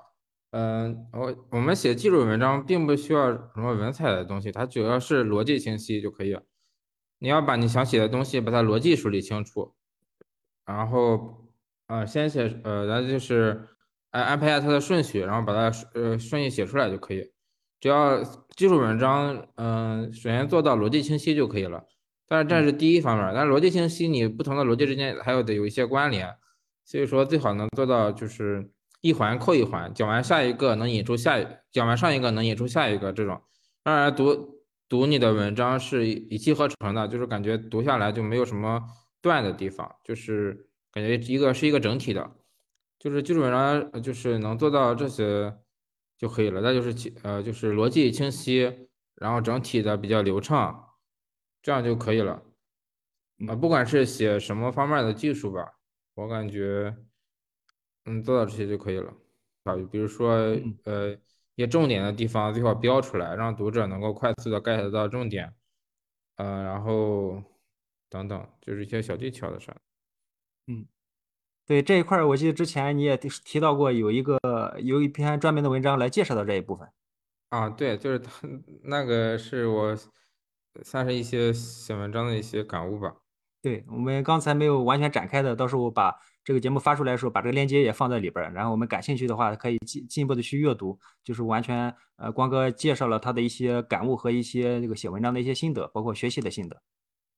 [0.51, 6.43] 嗯，我我们写技术文章并不需要什么文采的东西，它主要是逻辑清晰就可以了。
[7.19, 9.73] 你要把你想写的东西把它逻辑梳理清楚，
[10.65, 11.47] 然后
[11.87, 13.67] 呃先写呃，然后就是
[14.11, 17.31] 安安排一下它的顺序，然后把它呃顺序写出来就可以。
[17.79, 18.23] 只要
[18.55, 21.85] 技术文章，嗯、首先做到逻辑清晰就可以了。
[22.27, 26.33] 但是这是第一方面，但是逻辑清晰，你不同的逻辑之间还有得有一些关联，
[26.86, 31.38] 所以说最好能做到就是一环扣一环，讲完下一个能引出下，
[31.72, 33.41] 讲完上一个能引出下一个这种。
[33.84, 38.82] 当然读读你的文章是一气呵成的，就是感觉读下来就没有什么
[39.22, 42.32] 断的地方，就是感觉一个是一个整体的，
[43.00, 45.54] 就是技术文章就是能做到这些
[46.17, 46.62] 就可以了。
[46.62, 50.88] 那就是呃就是逻辑清晰，然后整体的比较流畅，
[51.62, 52.41] 这样就可以了。
[53.48, 55.72] 啊，不管是写什么方面的技术吧，
[56.13, 56.95] 我感觉
[58.06, 59.13] 嗯做到这些就可以了。
[59.63, 60.32] 啊，比如说
[60.84, 61.13] 呃
[61.56, 65.54] 一些重点的地方最好标出来，让读者能够快速的 get 到重点。
[66.36, 67.43] 呃，然后
[68.10, 69.73] 等等，就是一些小技巧的事。
[70.67, 70.86] 嗯。
[71.65, 74.38] 对这一块儿，我记得之前你也提提到过，有一个
[74.82, 76.91] 有一篇专门的文章来介绍到这一部分。
[77.49, 78.45] 啊，对，就是他
[78.82, 79.95] 那个是我
[80.82, 83.15] 算是一些写文章的一些感悟吧。
[83.63, 96.76] 对，我们刚才没有完全展开的，到时候把这个节目发出来的时候，把这个链接也放在里边儿，然后我们感兴趣的话，可以进进一步的去阅读，就是完全呃光哥介绍了他的一些感悟和一些这个写文章的一些心得，包括学习的心得。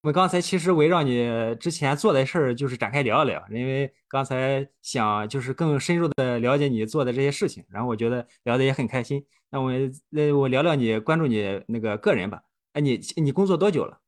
[0.01, 9.23] 我们刚才其实围绕你之前做的事儿，就是展开聊一聊，因为刚才想就是更深入的了解你做的这些事情，然后我觉得聊的也很开心。
[9.51, 9.71] 那我
[10.09, 12.41] 那我聊聊你关注你那个个人吧。
[12.73, 13.99] 哎，你你工作多久了？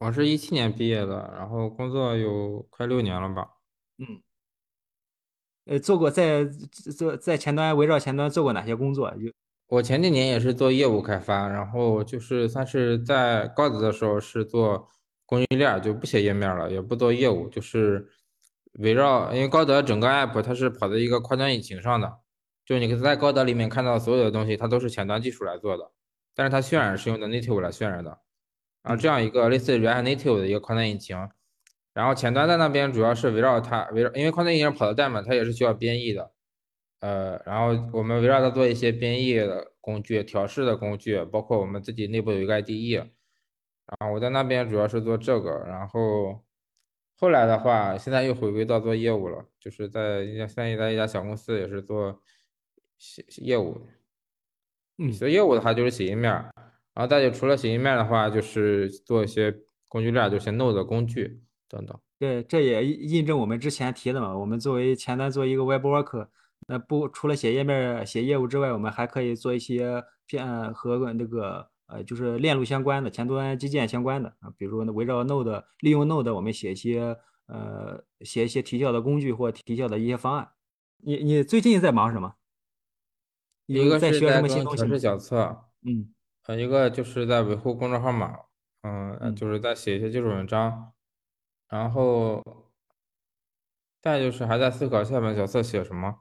[0.00, 3.46] 我是一七年毕业的，然后工作有快六年了吧。
[3.98, 4.22] 嗯，
[5.66, 9.14] 呃，做过在做在前端围绕前端做过哪些工作？
[9.18, 9.30] 有
[9.68, 14.88] 我前几年也是做业务开发，然后就是算是在高德的时候是做
[15.26, 18.08] 供应链儿，就不写页面了，也不做业务，就是
[18.78, 22.20] 围绕，因为高德整个 app 它是跑在一个跨端引擎上的，
[22.64, 25.92] 就你在高德里面看到所有的东西，它都是前端技术来做的，
[26.34, 28.18] 但是它渲染是用的 native 来渲染的，
[28.82, 31.16] 然后这样一个类似 React Native 的一个跨端引擎，
[31.92, 36.32] 然后前端在那边主要是围绕它围绕，因为跨端引擎跑的代码它也是需要编译的。
[37.00, 42.98] 呃，然后我们围绕它做一些编译的工具、调试的工具，包括我们自己内部有一个 IDE。
[42.98, 46.44] 然后我在那边主要是做这个，然后
[47.16, 52.22] 后来的话，现在又回归到做业务了，就是在一家现在在一家小公司也是做
[52.98, 53.86] 写业务。
[54.98, 56.54] 嗯写业务的话就是写页面儿，
[57.00, 59.56] 然后再就除了写页面儿的话，就是做一些
[59.88, 61.98] 工具链，就些 Node 的工具等等。
[62.18, 64.36] 对，这也印印证我们之前提的嘛。
[64.36, 66.28] 我们作为前端做一个 Web Worker，
[66.68, 80.50] 那不除了写页面、写业务之外，我们还可以做一些偏和那个呃，就是链路相关的、前端基建相关的啊，比如围绕 Node，利用 Node，我们写一些呃，写一些提效的工具或提效的一些方案。
[80.98, 82.34] 你你最近在忙什么？
[83.64, 84.98] 有一个在在学什么新东西吗？
[84.98, 86.12] 小测，嗯
[86.50, 88.36] 呃，一个就是在维护公众号码，
[88.82, 90.92] 嗯，就是在写一些技术文章，
[91.68, 92.42] 然后
[94.02, 96.16] 再就是还在思考下面角色写什么，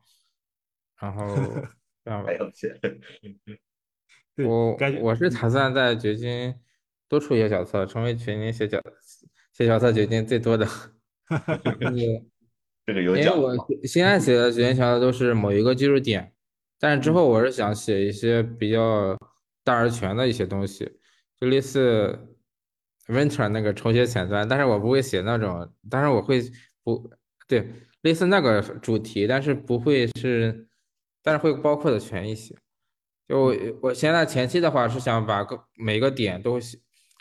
[1.02, 1.36] 然后
[2.06, 2.30] 这样吧
[4.46, 6.54] 我感我是打算在掘金
[7.08, 8.80] 多出一些角色，成为全年写角
[9.52, 10.64] 写角色掘金最多的。
[11.64, 12.24] 就是
[12.86, 16.32] 这个有因为我现在写的掘金角色都是某一个技术点，
[16.80, 19.18] 但是之后我是想写一些比较
[19.64, 20.92] 大而全的一些东西，
[21.40, 22.36] 就类似
[23.08, 26.42] Winter 那个重写前端，但是我不会写那种，但是我会
[26.84, 27.10] 不
[27.48, 27.70] 对
[28.02, 30.68] 类似那个主题，但是不会是，
[31.22, 32.56] 但是会包括的全一些。
[33.28, 36.80] 就我现在前期的话是想把个每个点都写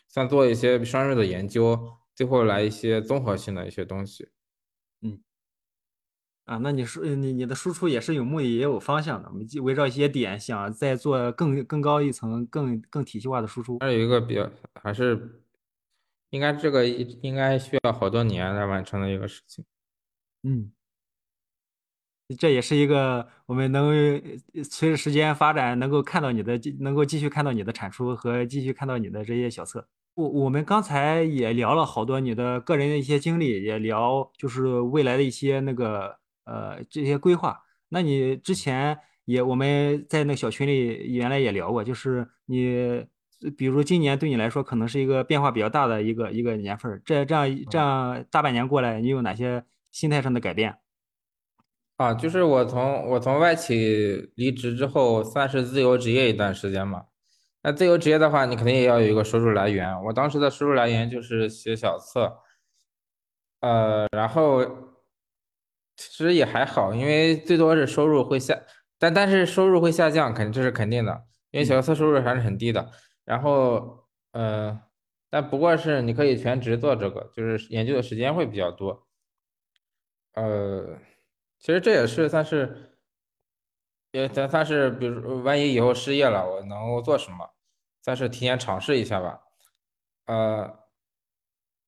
[0.08, 1.78] 算做一些深入的研究，
[2.14, 4.28] 最后来一些综合性的一些东西。
[6.48, 13.78] 啊，那你说你你的输出也是有目的也有方向的，我们就围绕一些点，想再做更更高一层、更更体系化的输出。
[13.80, 14.50] 还有一个比较
[14.82, 15.42] 还是
[16.30, 19.62] 应该这个应该需要好多年来完成的一个事情。
[20.42, 20.72] 嗯，
[22.38, 23.90] 这也是一个我们能
[24.54, 29.86] 呃随着时间发展，能够看到你的，能够继续看到你的产出和继续看到你的这些小册。
[30.14, 36.18] 我我们刚才也聊了好多你的个人的一些经历，也聊就是未来的一些那个
[36.48, 37.60] 呃这些规划。
[37.90, 43.04] 那你之前也我们在那个小群里原来也聊过，就是你
[43.56, 50.78] 比如今年对你来说可能是一个变化比较大的一个一个年份儿，这这样这样大半年过来，你有哪些心态上的改变？
[51.98, 57.04] 啊，就是我从我从外企离职之后，算是自由职业一段时间嘛。
[57.60, 59.92] 那自由职业的话，你肯定也要有一个收入来源。
[60.04, 62.38] 我当时的收入来源就是写小册，
[63.60, 64.64] 呃，然后
[65.98, 68.58] 其实也还好，因为最多是收入会下，
[68.98, 72.90] 但但是收入会下降，肯这是肯定的，因为小测收入还是很低的。
[73.24, 74.80] 然后呃，
[75.28, 79.06] 但不过是你可以全职做这个，就是研究的时间会比较多。
[80.34, 80.98] 呃，
[81.58, 82.94] 其实这也是算是。
[84.12, 87.50] 也咱算是，比如万一以后失业了，我能够做什么？
[88.02, 89.38] 算是提前尝试一下吧。
[90.24, 90.78] 呃，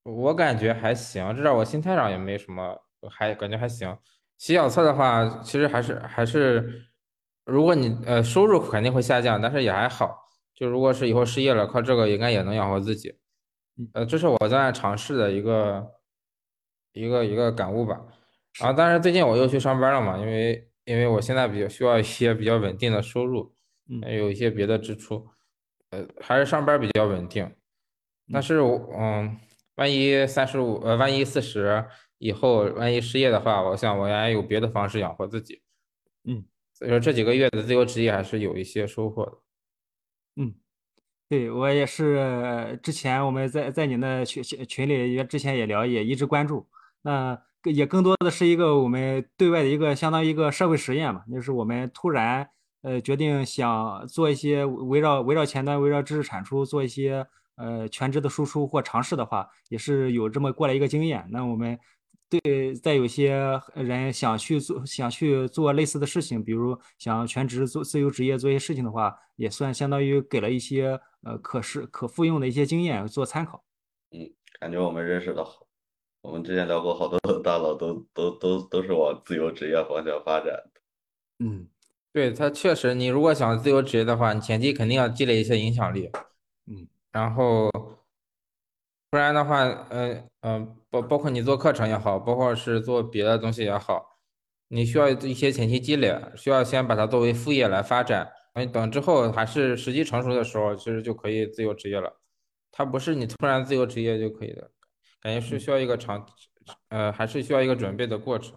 [0.02, 2.78] 我感觉还行，至少我心态上也没什么，
[3.09, 3.96] 还感觉还行。
[4.36, 6.86] 洗脚册的话，其实还是还是，
[7.44, 10.18] 如果你呃收入肯定会下降，但是也还好。
[10.55, 13.16] 就如果是以后失业了，靠这个应该也能养活自己。
[13.94, 15.90] 呃，这是我在尝试的一个
[16.92, 18.01] 一个一个感悟吧。
[18.61, 20.66] 然后，但是最近我又去上班了嘛，因为。
[20.86, 23.55] 因为我现在比较需要一些比较稳定的收入，
[24.03, 25.24] 还有一些别的支出，
[25.90, 27.48] 呃，还是上班比较稳定。
[28.32, 29.38] 但是我，嗯，
[29.76, 31.86] 万一三十五，呃，万一四十
[32.21, 35.61] 以后，万一失业的话，我想我还有别的方式养活自己。
[36.23, 39.33] 嗯，所以说这几个月的自由职业还是有一些收获的。
[40.37, 40.55] 嗯，
[41.29, 46.68] 对我也是，之前我们在在你的群群里也之前也聊，也一直关注。
[47.03, 47.43] 那。
[47.64, 52.49] 也更多的是一个我们对外的一个相当于一个社会实验嘛，就是我们突然
[52.81, 61.29] 呃决定想做一些围绕围绕前端围绕知识产出做一些呃全职的输出或尝试的话，也是有这么过来一个经验。
[61.33, 61.79] 那我们
[62.31, 73.64] 对在有些人想去做想去做类似的事情，比如想全职做自由职业做一些事情的话，也算相当于给了一些呃可是可复用的一些经验做参考。
[74.12, 75.66] 嗯，感觉我们认识的好。
[76.22, 80.70] 我们之前聊过，好多 大佬都都都都是往自由职业方向发展的。
[81.39, 81.66] 嗯，
[82.12, 86.11] 对他确实，你如果想自由职业的话，你前期肯定要积累一些影响力。
[86.66, 87.70] 嗯，然后
[89.11, 94.18] 不然的话，呃呃，包包括你做课程也好，包括是做别的东西也好，
[94.68, 98.30] 你需要一些前期积累，需要先把它作为副业来发展。
[98.72, 102.20] 等之后还是时机成熟的时候，其实就可以自由职业了。
[102.70, 104.70] 它不是你突然自由职业就可以的。
[105.20, 106.26] 感觉是需要一个长，
[106.88, 108.56] 呃，还是需要一个准备的过程。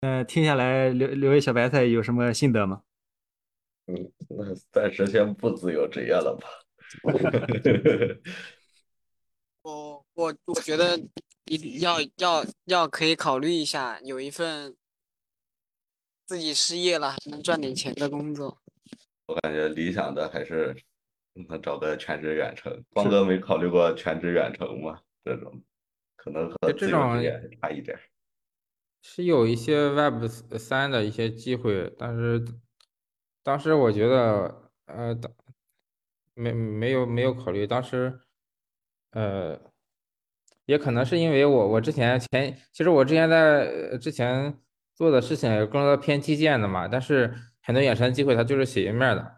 [0.00, 2.82] 嗯，听下来，刘刘位小白菜有什么心得吗？
[3.86, 3.94] 嗯，
[4.28, 6.48] 那暂时先不自由职业了吧。
[10.16, 10.98] 我我我觉得
[11.44, 14.74] 一定要要要可以考虑一下，有一份
[16.26, 18.58] 自己失业了还能赚点钱的工作。
[19.26, 20.76] 我感觉理想的还是
[21.48, 22.84] 能找个全职远程。
[22.90, 25.00] 光哥没考虑过全职远程吗？
[25.24, 25.62] 这种。
[26.16, 27.00] 可能和这种
[27.60, 27.96] 差一点，
[29.00, 30.26] 是有一些 Web
[30.58, 32.44] 三的一些机会，但是
[33.44, 35.16] 当时我觉得，呃，
[36.34, 37.64] 没没有没有考虑。
[37.64, 38.18] 当时，
[39.12, 39.56] 呃，
[40.66, 44.54] 也可能是因为我我之前前，其实我之前在之前
[44.94, 49.36] 做的事情也更多偏基建的嘛，但是很多远程机会它就是写页面的，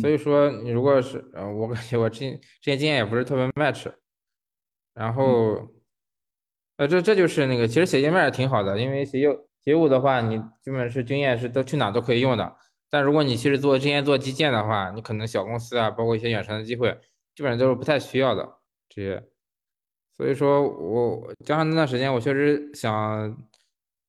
[0.00, 3.92] 所以说你如果是，呃，我感觉我之前之前经验也不是特别 match，
[4.94, 5.68] 然后。
[6.76, 9.28] 呃，这这就是那个，其实写页面也挺好的，因为写业
[9.62, 12.56] 写业务的话，你基本是经验是都去哪都可以用的。
[12.88, 16.98] 但如果你其实做之前做基建的话，你可能小公司啊，包括一些远程的机会，
[17.34, 19.22] 基本上都是不太需要的这些。
[20.20, 23.34] 所以说我加上那段时间，我确实想，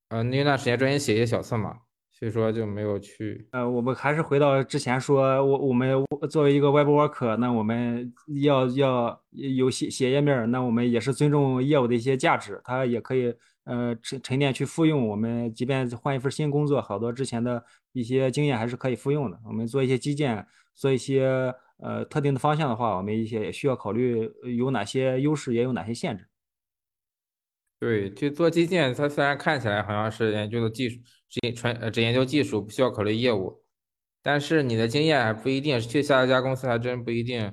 [0.09, 1.77] 呃，那段时间专心写一些小册嘛。
[2.11, 3.47] 所以说就没有去。
[3.53, 13.33] 呃，我们还是回到之前说，我我们作为一个 Web Worker，那我们要要有写写页面，那我们也是尊重业务的一些价值，它也可以
[13.63, 15.07] 呃沉沉淀去复用。
[15.07, 19.39] 我们即便换一份新工作，好多之前的一些经验还是可以复用的。
[19.45, 20.45] 我们做一些基建，
[20.75, 26.27] 做一些呃特定的方向的话，我们一些也需要考虑有哪些优势，也有哪些限制。
[27.79, 33.63] 对，去做基建，它虽然看起来好像是研究的技术，只纯呃只研究技术，不需要考虑业务，
[34.21, 37.51] 但是你的经验不一定去下一家公司还真不一定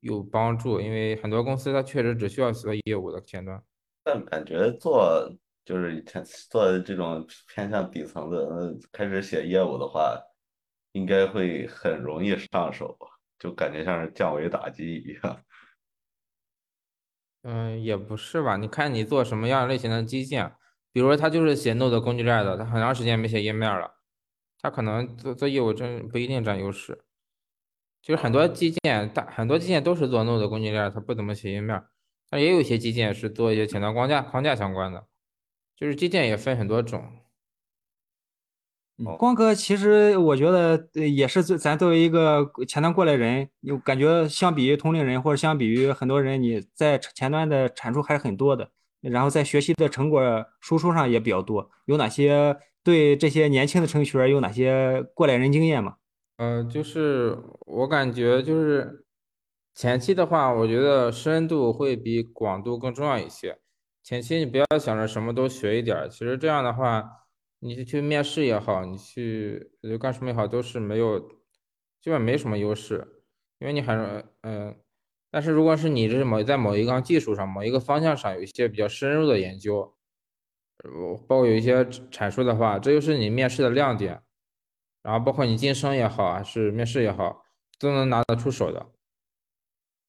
[0.00, 3.62] 有帮助，因为很多公司它确实只需要做业务的前端。
[4.04, 5.30] 但感觉做
[5.64, 10.20] 就是以前做这种偏向底层的，开始写业务的话，
[10.92, 12.98] 应该会很容易上手，
[13.40, 15.42] 就感觉像是降维打击一样。
[17.42, 18.56] 嗯，也不是吧？
[18.58, 20.52] 你看你做什么样类型的基建，
[20.92, 23.96] 比如说他就是写 Node 工具链的，他很长时间没写页面了，
[24.60, 27.02] 他可能做做业务真不一定占优势。
[28.02, 31.82] 就是很多基建大很多基建都是做 Node 工具链，他不怎么写页面，
[32.28, 35.06] 但也有一些基建是做一些前端框架框架相关的，
[35.74, 37.19] 就是基建也分很多种。
[39.16, 48.70] 光哥，其实我觉得呃也是最咱作为一个前端过来人，有感觉相比于同龄人或者相比于很多人，你在前端的产出还是很多的，
[49.00, 50.22] 然后在学习的成果
[50.60, 51.70] 输出上也比较多。
[51.86, 55.96] 有哪些对这些年轻的程序员有哪些过来人经验吗？
[56.36, 59.04] 呃，就是我感觉就是
[59.74, 63.58] 前期的话，我觉得深度会比广度更重要一些。
[64.02, 67.04] 前期你不要想着什么都学一点儿，其实这样的话，
[67.60, 71.20] 你去面试也好，你去呃干什么也好，都是没有，
[72.00, 73.06] 基本没什么优势，
[73.58, 74.74] 因为你很嗯、
[75.30, 79.94] 但是如果是你这是某在某一项技术上、某一个方向上有一些比较深入的研究，
[81.28, 84.22] 包括有一些阐述的话，这就是你面试的亮点。
[85.02, 87.44] 然后包括你晋升也好，还是面试也好，
[87.78, 88.86] 都能拿得出手的。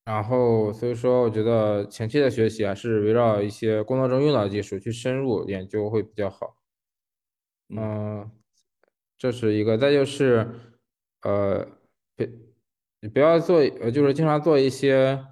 [0.06, 6.61] 然后所以说，我觉得前期的学习还是围绕一些工作中用到的技术去深入研究会比较好。
[7.72, 8.30] 嗯，
[9.18, 9.78] 这是一个。
[9.78, 10.48] 再就是，
[11.22, 11.66] 呃，
[12.16, 12.30] 别
[13.00, 15.26] 你不要做，呃，就是经常做一些，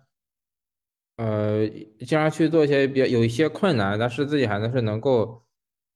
[1.17, 1.67] 呃，
[1.99, 5.45] 经常去做一些比较有一些困难，但是自己还能是能够，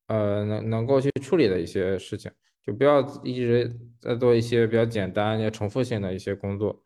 [0.08, 2.32] 呃，能能够去处理的一些事情。
[2.62, 6.86] 就不要一直在做一些比较简单、也重复性的一些工作，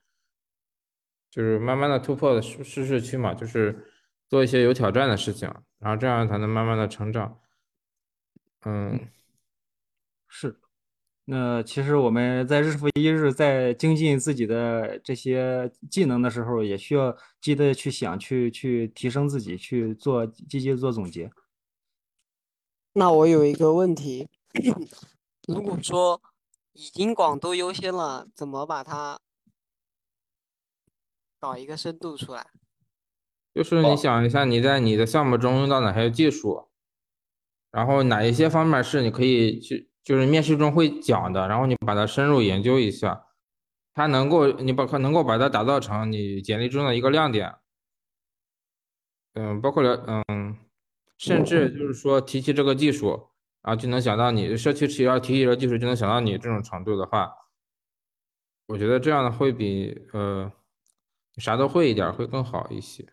[1.29, 3.77] 就是慢慢的突破舒舒适区嘛，就是
[4.27, 5.47] 做一些有挑战的事情，
[5.77, 7.39] 然后这样才能慢慢的成长。
[8.65, 8.99] 嗯，
[10.27, 10.59] 是。
[11.29, 21.29] 那其实我们在日复一日在精进自己的这些技能的时候，也需要记得去想，去去提升自己，去做积极地做总结。
[22.93, 24.29] 那我有一个问题，
[25.47, 26.21] 如果说
[26.71, 29.19] 已经广度优先了，怎么把它
[31.39, 32.47] 搞一个深度出来？
[33.53, 36.69] 就是你想一下，你在你的项目中用到哪些技术，
[37.69, 43.25] 然后哪一些方面是你可以去，就是面试中会讲的，然后你把它深入研究一下，
[43.93, 47.53] 它能够你把它能够把它打造成你简历中的一个亮点。
[49.33, 50.55] 嗯，包括了嗯，
[51.17, 53.31] 甚至就是说提起这个技术，
[53.61, 57.29] 然后就能想到你社区只要提起这个技术就能想到你这种程度的话，
[58.67, 60.49] 我觉得这样的会比呃
[61.35, 63.05] 啥都会一点会更好一些。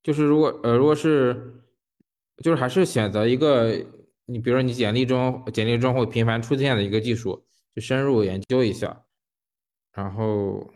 [0.00, 1.64] 就是如果呃如果是
[2.36, 3.84] 就是还是选择一个
[4.30, 9.04] 你比如说你简历中简历中会频繁出现的一个技术，就深入研究一下，
[9.92, 10.72] 然后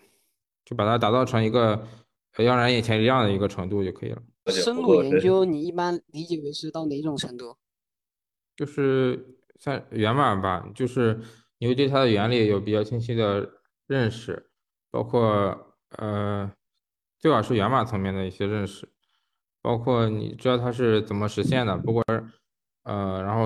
[0.65, 1.87] 就把它打造成一个
[2.37, 4.21] 呃让人眼前一亮的一个程度就可以了。
[4.47, 7.57] 深入研究，你一般理解为是到哪种程度？
[8.57, 11.21] 就是像源码吧，就是
[11.59, 13.49] 你会对它的原理有比较清晰的
[13.87, 14.51] 认识，
[14.91, 16.53] 包括呃，
[17.21, 18.89] 最好是源码层面的一些认识，
[19.63, 22.14] 包括你知道它是怎么实现的，不过呃，然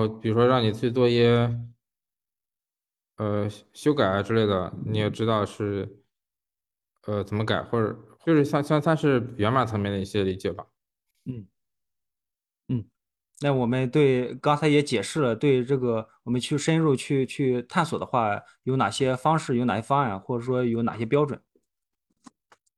[0.07, 1.59] 比如说让你去做一些
[3.17, 6.01] 呃修改啊之类的，你也知道是
[7.05, 10.65] 呃怎么改，或者就是像像算是源码层面的一些理解吧。
[11.25, 11.47] 嗯
[12.67, 12.85] 嗯，
[13.41, 21.41] 那我们对刚才也解释了，对这个我们去深入去去探索的话，有哪些方式，有哪些方案，或者说有哪些标准？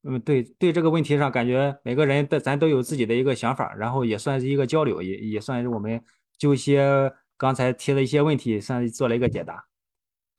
[0.04, 6.04] 嗯，对对，这个问题上，感觉每个人的咱都有自己的一个想法，然后也算是一个交流，也也算是我们
[6.42, 9.68] 就一些刚才提的一些问题，算是做了一个解答。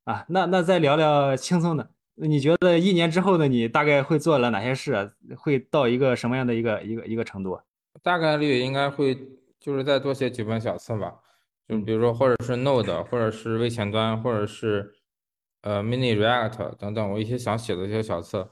[0.02, 5.08] 啊，那那再聊聊轻松的，你觉得一年之后的你大概会做了哪些事啊？
[5.36, 7.62] 会到一个什么样的一个一个一个程度啊？
[8.02, 9.16] 大概率应该会
[9.60, 11.14] 就是再多写几本小册吧，
[11.68, 14.92] 就嗯比如说或者是 Node，或者是微前端，或者是
[15.60, 18.50] 呃 Mini React 等等，我一些想写的一些小册，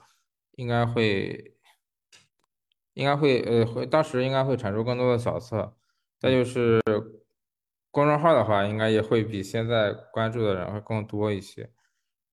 [0.55, 1.53] 应该会
[2.93, 5.75] 应该会呃会当时应该会产出更多的小册。
[6.17, 6.79] 再就是
[7.91, 11.63] 公众号的话，应该也会比现在关注的人会更多一些，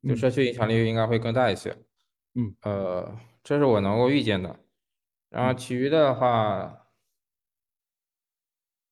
[0.02, 1.76] 就嗯社区影响力应该会更大一些。
[2.34, 4.56] 嗯呃，这是我能够预见的。
[5.28, 6.74] 然后嗯其余的话。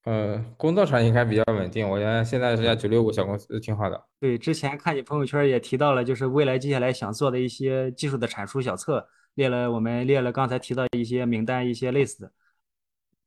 [0.06, 1.88] 呃，工作上应该比较稳定。
[1.88, 4.06] 我原来现在是家九六五小公司，挺好的。
[4.20, 12.32] 对，之前看你朋友圈也提到了，就是未来接下来想做的一些技术的产出小册，列了我们列了刚才提到一些名单，一些类似的。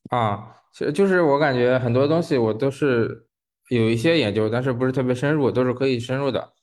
[0.09, 3.27] 啊，其实就是我感觉很多东西我都是
[3.69, 6.53] 有一些研究，但是不是特别深入，都是可以深入的。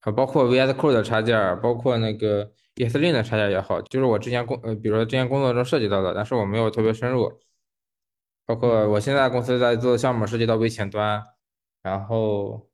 [0.00, 7.40] 啊，包括 VS Code 的插件，包括那个 ESLint 的插件也好，就是我之前工呃，比如说之前工作中涉及到的，但是我没有特别深入。
[8.46, 11.22] 包括我现在公司在做的项目涉及到微前端，
[11.82, 12.68] 然后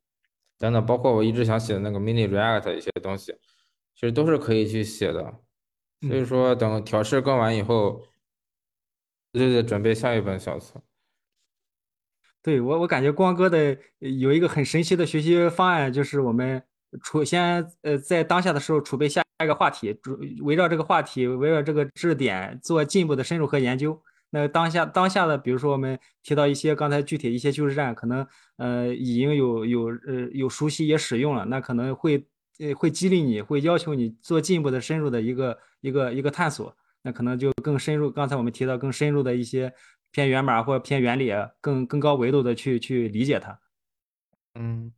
[0.57, 3.33] 等等，包括我一直想写的那个 Mini React 一些东西，
[3.93, 5.35] 其实都是可以去写的。
[6.01, 8.01] 所以说，等调试更完以后，
[9.33, 10.81] 就得准备下一本小册。
[12.47, 16.63] 对我，我感觉光哥的有一个很神奇的学习方案，就是我们
[17.03, 24.01] 储先呃在当下的时候储备下一个话题，主围绕这个话题，围绕这个知识点做进一步的深入和研究。
[24.29, 28.25] 那当下当下的，比如说我们提到一些刚才具体一些救治站，可能
[28.55, 32.25] 呃已经有有呃有熟悉也使用了，那可能会
[32.59, 36.73] 呃会激励你，会要求你做进一步的深入的一个一个一个探索。
[37.03, 39.71] 那可能就更深入，刚才我们提到更深入的一些
[40.17, 43.61] 偏源码或者偏原理，更更高维度的去去理解它。
[44.55, 44.91] 嗯，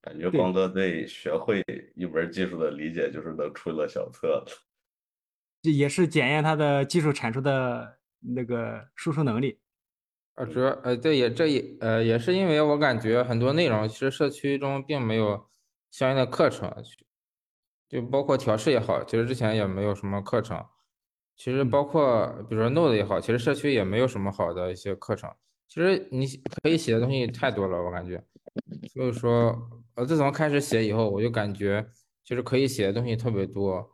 [0.00, 1.62] 感觉光哥对学会
[1.94, 4.56] 一门技术的理解就是能出了小册子。
[5.60, 9.60] 这也是检验他的技术产出的那个输出能力。
[10.36, 15.50] 啊，主要呃，对，也这也呃也是因为我感觉很多内容其实社区中并没有
[15.90, 16.74] 相应的课程，
[17.86, 20.66] 就包括调试也好，其实之前也没有什么课程。
[21.42, 25.28] 其实包括比如说 Node 也好，其实社区也没有什么好的一些课程。
[25.66, 26.24] 其实你
[26.62, 28.22] 可以写的东西太多了，我感觉。
[28.92, 29.58] 所以说，
[29.96, 31.84] 呃，自从开始写以后，我就感觉
[32.22, 33.84] 就是可以写的东西特别多。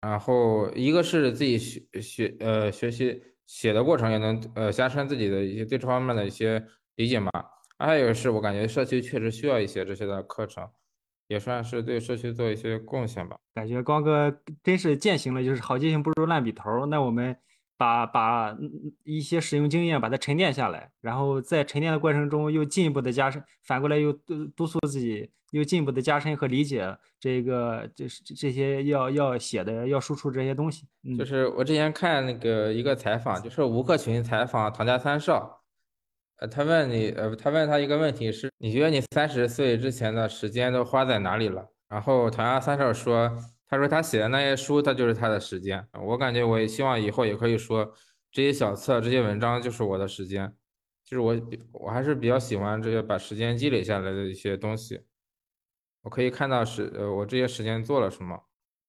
[0.00, 6.66] 然后一个是自己学学呃学习写的过程也能呃加深自己的一些对这方面的一些
[6.96, 7.30] 理解嘛。
[7.78, 10.68] 还有是我感觉社区确实需要一些这些的课程，
[11.28, 13.36] 也算是对社区做一些贡献吧。
[13.54, 16.86] 感觉光哥真是践行了，就是好记性不如烂笔头儿。
[16.86, 17.36] 那我们
[17.76, 30.86] 把把嗯一些使用经验把它沉淀下来，然后在沉淀的过程中又进一步的加深，反过来又督督促自己又进一步的加深和理解这个这是这些要要写的要输出这些东西。
[31.04, 35.57] 嗯，就是我之前看那个一个采访，就是吴克群采访唐家三少，
[36.38, 41.68] 呃，他问你，呃，他问他一个问题是，你觉得你三十岁之前的时间都花在哪里了？
[41.88, 43.28] 然后唐家三少说，
[43.66, 45.84] 他说他写的那些书，他就是他的时间。
[46.00, 47.92] 我感觉我也希望以后也可以说，
[48.30, 50.54] 这些小册、这些文章就是我的时间，
[51.04, 51.36] 就是我
[51.72, 55.00] 我还是比较喜欢这些把时间积累下来的一些东西，
[56.02, 58.44] 我可以看到是，呃，我这些时间做了什么。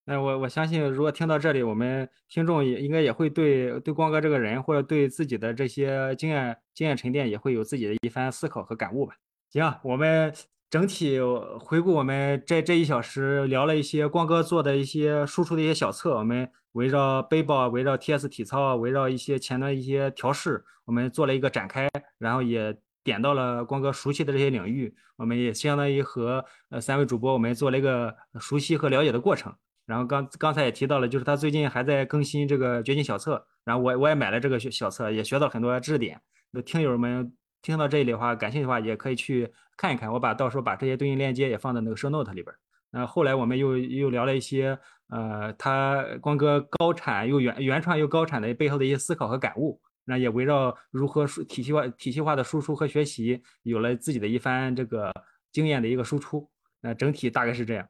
[0.10, 9.14] 那我我相信，如果听到这里，我们听众也应该也会对对光哥这个人，或者对自己的这些经验经验沉淀，也会有自己的一番思考和感悟吧。
[9.51, 10.34] 行，我们
[10.68, 11.20] 整体
[11.60, 21.88] 回顾我们这这一小时聊了一些光哥做的一些输出的一些小册，我们围绕背包、围绕 TS 体操、围绕一些前端一些调试，我们做了一个展开，
[22.18, 29.53] 然后也点到了光哥熟悉的这些领域，我们也相当于和呃三位主播我们做了一个熟悉和了解的过程。
[29.90, 36.22] 然后刚刚才也提到了，就是他最近还在更新这个掘金小册，然后我我也买了这个小小册，也学到很多知识点。
[36.52, 37.34] 那听友们
[37.64, 42.56] 听到这里的话，感兴趣的话也可以去看一看，我把到时候把这些对应链接也放在那个 show note 里边。
[42.92, 44.78] 那后来我们又又聊了一些，
[45.08, 49.82] 呃，他光哥高产又原原创又高产的背后的一些思考和感悟。
[50.06, 55.12] 那也围绕如何体系化体系化的输出和学习，有了自己的一番这个
[55.52, 56.48] 经验的一个输出。
[56.80, 57.90] 那整体大概是这样，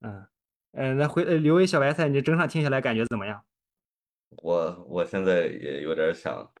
[0.00, 0.26] 嗯。
[0.72, 3.44] 那回呃，刘威小白菜，你整场听下来感觉怎么样？
[4.42, 6.52] 我我现在也有点想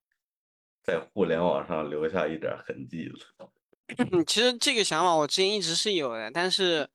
[0.82, 3.50] 在互联网上留下一点痕迹了。
[3.98, 6.88] 嗯，其实这个想法我之前一直是有的，但是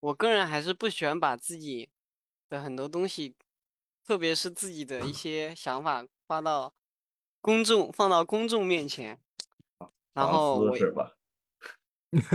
[0.00, 1.88] 我个人还是不喜欢把自己
[2.48, 3.34] 的很多东西，
[4.06, 6.72] 特别是自己的一些想法发到
[7.40, 9.18] 公众，放到公众面前，
[10.14, 11.12] 然后我是吧？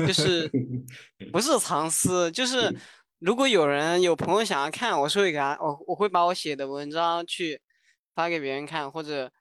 [0.08, 0.50] 就是
[1.32, 2.76] 不是藏私，就是
[3.24, 7.62] 如果有人有朋友想要看，我是会给他，我我会把我写的文章去
[8.14, 9.32] 发给别人看，或者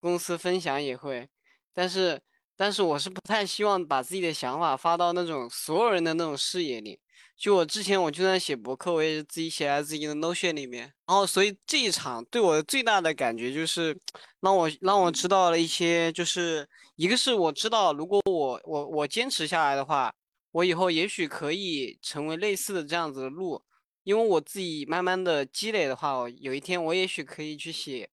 [0.00, 1.28] 公司分享也会，
[1.74, 2.18] 但是
[2.56, 6.98] 但是我是不太希望把自己的想法发到那种所有人的那种视野里。
[7.36, 10.90] 就我之前我就算写博客，我也是自己写在自己的 Notion 里面。
[11.06, 13.94] 然后所以这一场对我最大的感觉就是
[14.40, 20.10] 让我让我知道了一些，就是一个是我知道，如果我我我坚持下来的话，
[20.56, 23.62] 我以后也许可以成为类似的这样子的路，
[24.04, 28.08] 因为我自己慢慢的积累的话，我有一天我也许可以去写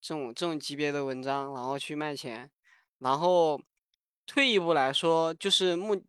[0.00, 2.50] 这种这种级别的文章，然后去卖钱。
[2.98, 3.60] 然后
[4.26, 6.02] 退一步来说，就是目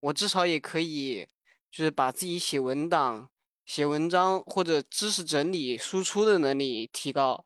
[0.00, 1.26] 我至少也可以。
[1.74, 3.28] 就是把自己写文档、
[3.66, 7.44] 写文章或者知识整理、输出的能力提高，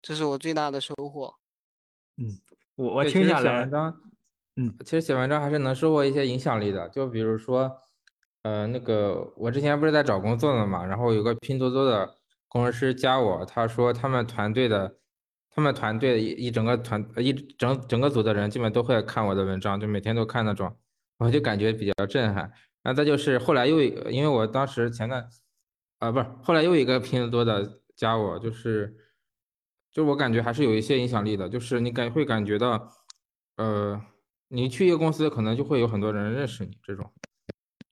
[0.00, 1.34] 这是我最大的收获。
[2.16, 2.38] 嗯，
[2.76, 4.05] 我我听下来文，章，
[4.56, 6.88] 嗯，其实写文章还是能收获一些影响力的。
[6.88, 7.70] 就比如说，
[8.42, 12.14] 呃，那个我之前不是在找工作呢嘛，然后有个拼多多的
[12.48, 14.96] 工程师加我，他说他们团队的，
[15.50, 20.74] 他们团队一一整个团一整整个组的人基本都会看我的文章，就每天都看那种，
[21.18, 22.50] 我就感觉比较震撼。
[22.82, 25.28] 那再就是后来又，因为我当时前段，
[25.98, 28.96] 啊、不是，后来又一个拼多多的加我，就是
[29.92, 32.92] 就我感觉还是有一些影响力的，就是你感会感觉到，
[33.56, 34.00] 呃，
[34.48, 37.12] 你去一个公司可能就会有很多人认识你，这种，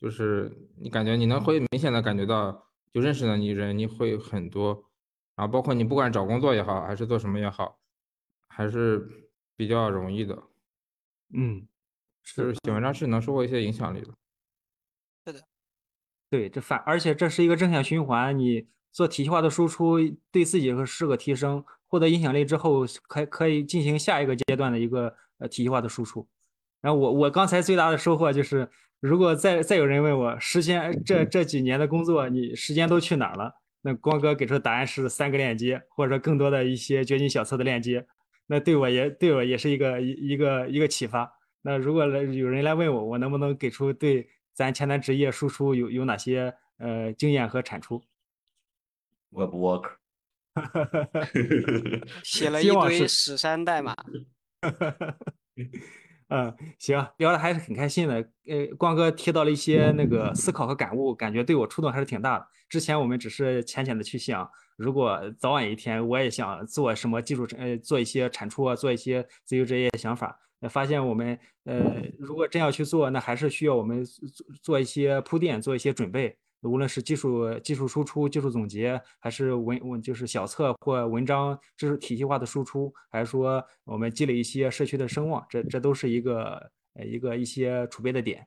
[0.01, 4.91] 就是你感觉你能会明显的感觉到，就认识的你人你会很多，
[5.35, 7.79] 然后包括你不管找工作也好，还是做什么也好，
[8.49, 10.43] 还是比较容易的，
[11.33, 11.67] 嗯，
[12.23, 14.15] 是写文章是能收获一些影响力的。
[16.31, 19.99] 对，这反而且这是一个正向循环，你做体系化的输出，
[20.33, 26.27] 对自己是个提升，获得影响力之后，可可以进行下一个阶段的一个呃体系化的输出。
[26.85, 28.69] 然后我我刚才最大的收获就是，
[29.01, 33.55] 如果再再有人问我时间这这几年的工作，你时间都去哪儿了？
[33.81, 38.07] 那光哥给出的答案是三个链接，或者说更多的一些掘金小册的链接。
[38.49, 41.33] 那对我也对我也是一个一一个一个启发。
[41.63, 48.03] 那如果来有人来问我，我能不能给出对咱前端职业输出有有哪些呃经验和产出
[49.31, 49.93] ？Web Worker，
[52.23, 53.97] 写了一堆史山代码，
[56.29, 58.17] 嗯，行，聊的还是很开心的。
[58.47, 62.47] 呃，光哥提到了一些那个思考和感悟，感觉对我触动还是挺大的。
[62.69, 70.39] 之前我们只是浅浅的去想，如果早晚一天我也想做什么技术，呃，做一些产出啊，做一些自由职业想法，
[70.71, 76.37] 发现我们呃，如果真要去做，那还是需要我们做做一些铺垫，做一些准备。
[76.69, 88.47] 无论是技术技术输出、技术总结，还是文文就是小册或文章知识体系化的输出，还是说我们积累一些社区的声望，这这都是一个呃一个一些储备的点。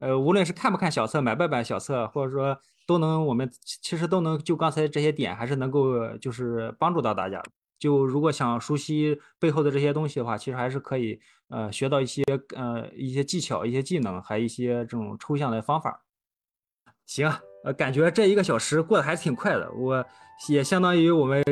[0.00, 7.42] 呃，无论是看不看小册、买不买小册，或者说都能，我们其实都能就刚才这些点，还是能够就是帮助到大家。
[7.78, 12.22] 就如果想熟悉背后的这些东西的话，其实还是可以呃学到一些
[12.54, 16.03] 呃一些技巧、一些技能，还有一些这种抽象的方法。
[17.06, 20.04] 行啊，呃，感觉这一个小时过得还是挺快的，我
[20.48, 21.42] 也相当于我们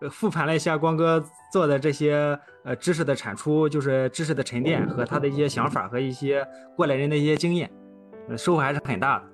[0.00, 6.46] 这复盘了一下光哥做的这些呃知识的产出，就是知识的沉淀和他的一些想法和一些
[6.76, 7.70] 过来人的一些经验，
[8.28, 9.24] 呃，收获还是很大的。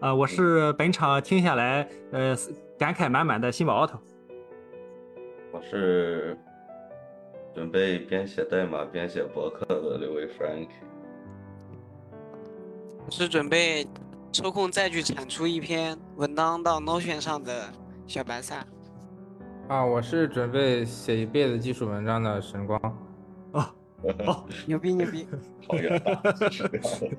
[0.00, 2.36] 呃，我是本场听下来呃
[2.76, 3.98] 感慨满满的新宝 auto。
[5.52, 6.36] 我是
[7.54, 10.68] 准备边写代码边写博客的刘伟 Frank。
[13.04, 13.86] 我是准备
[14.32, 17.70] 抽空再去产出一篇文章到 Notion 上的
[18.06, 18.64] 小白菜。
[19.68, 22.80] 啊，我是准备写一辈子技术文章的神光。
[23.52, 23.66] 哦
[24.26, 25.26] 哦，牛逼牛逼！
[25.68, 27.16] 好远大，是这样的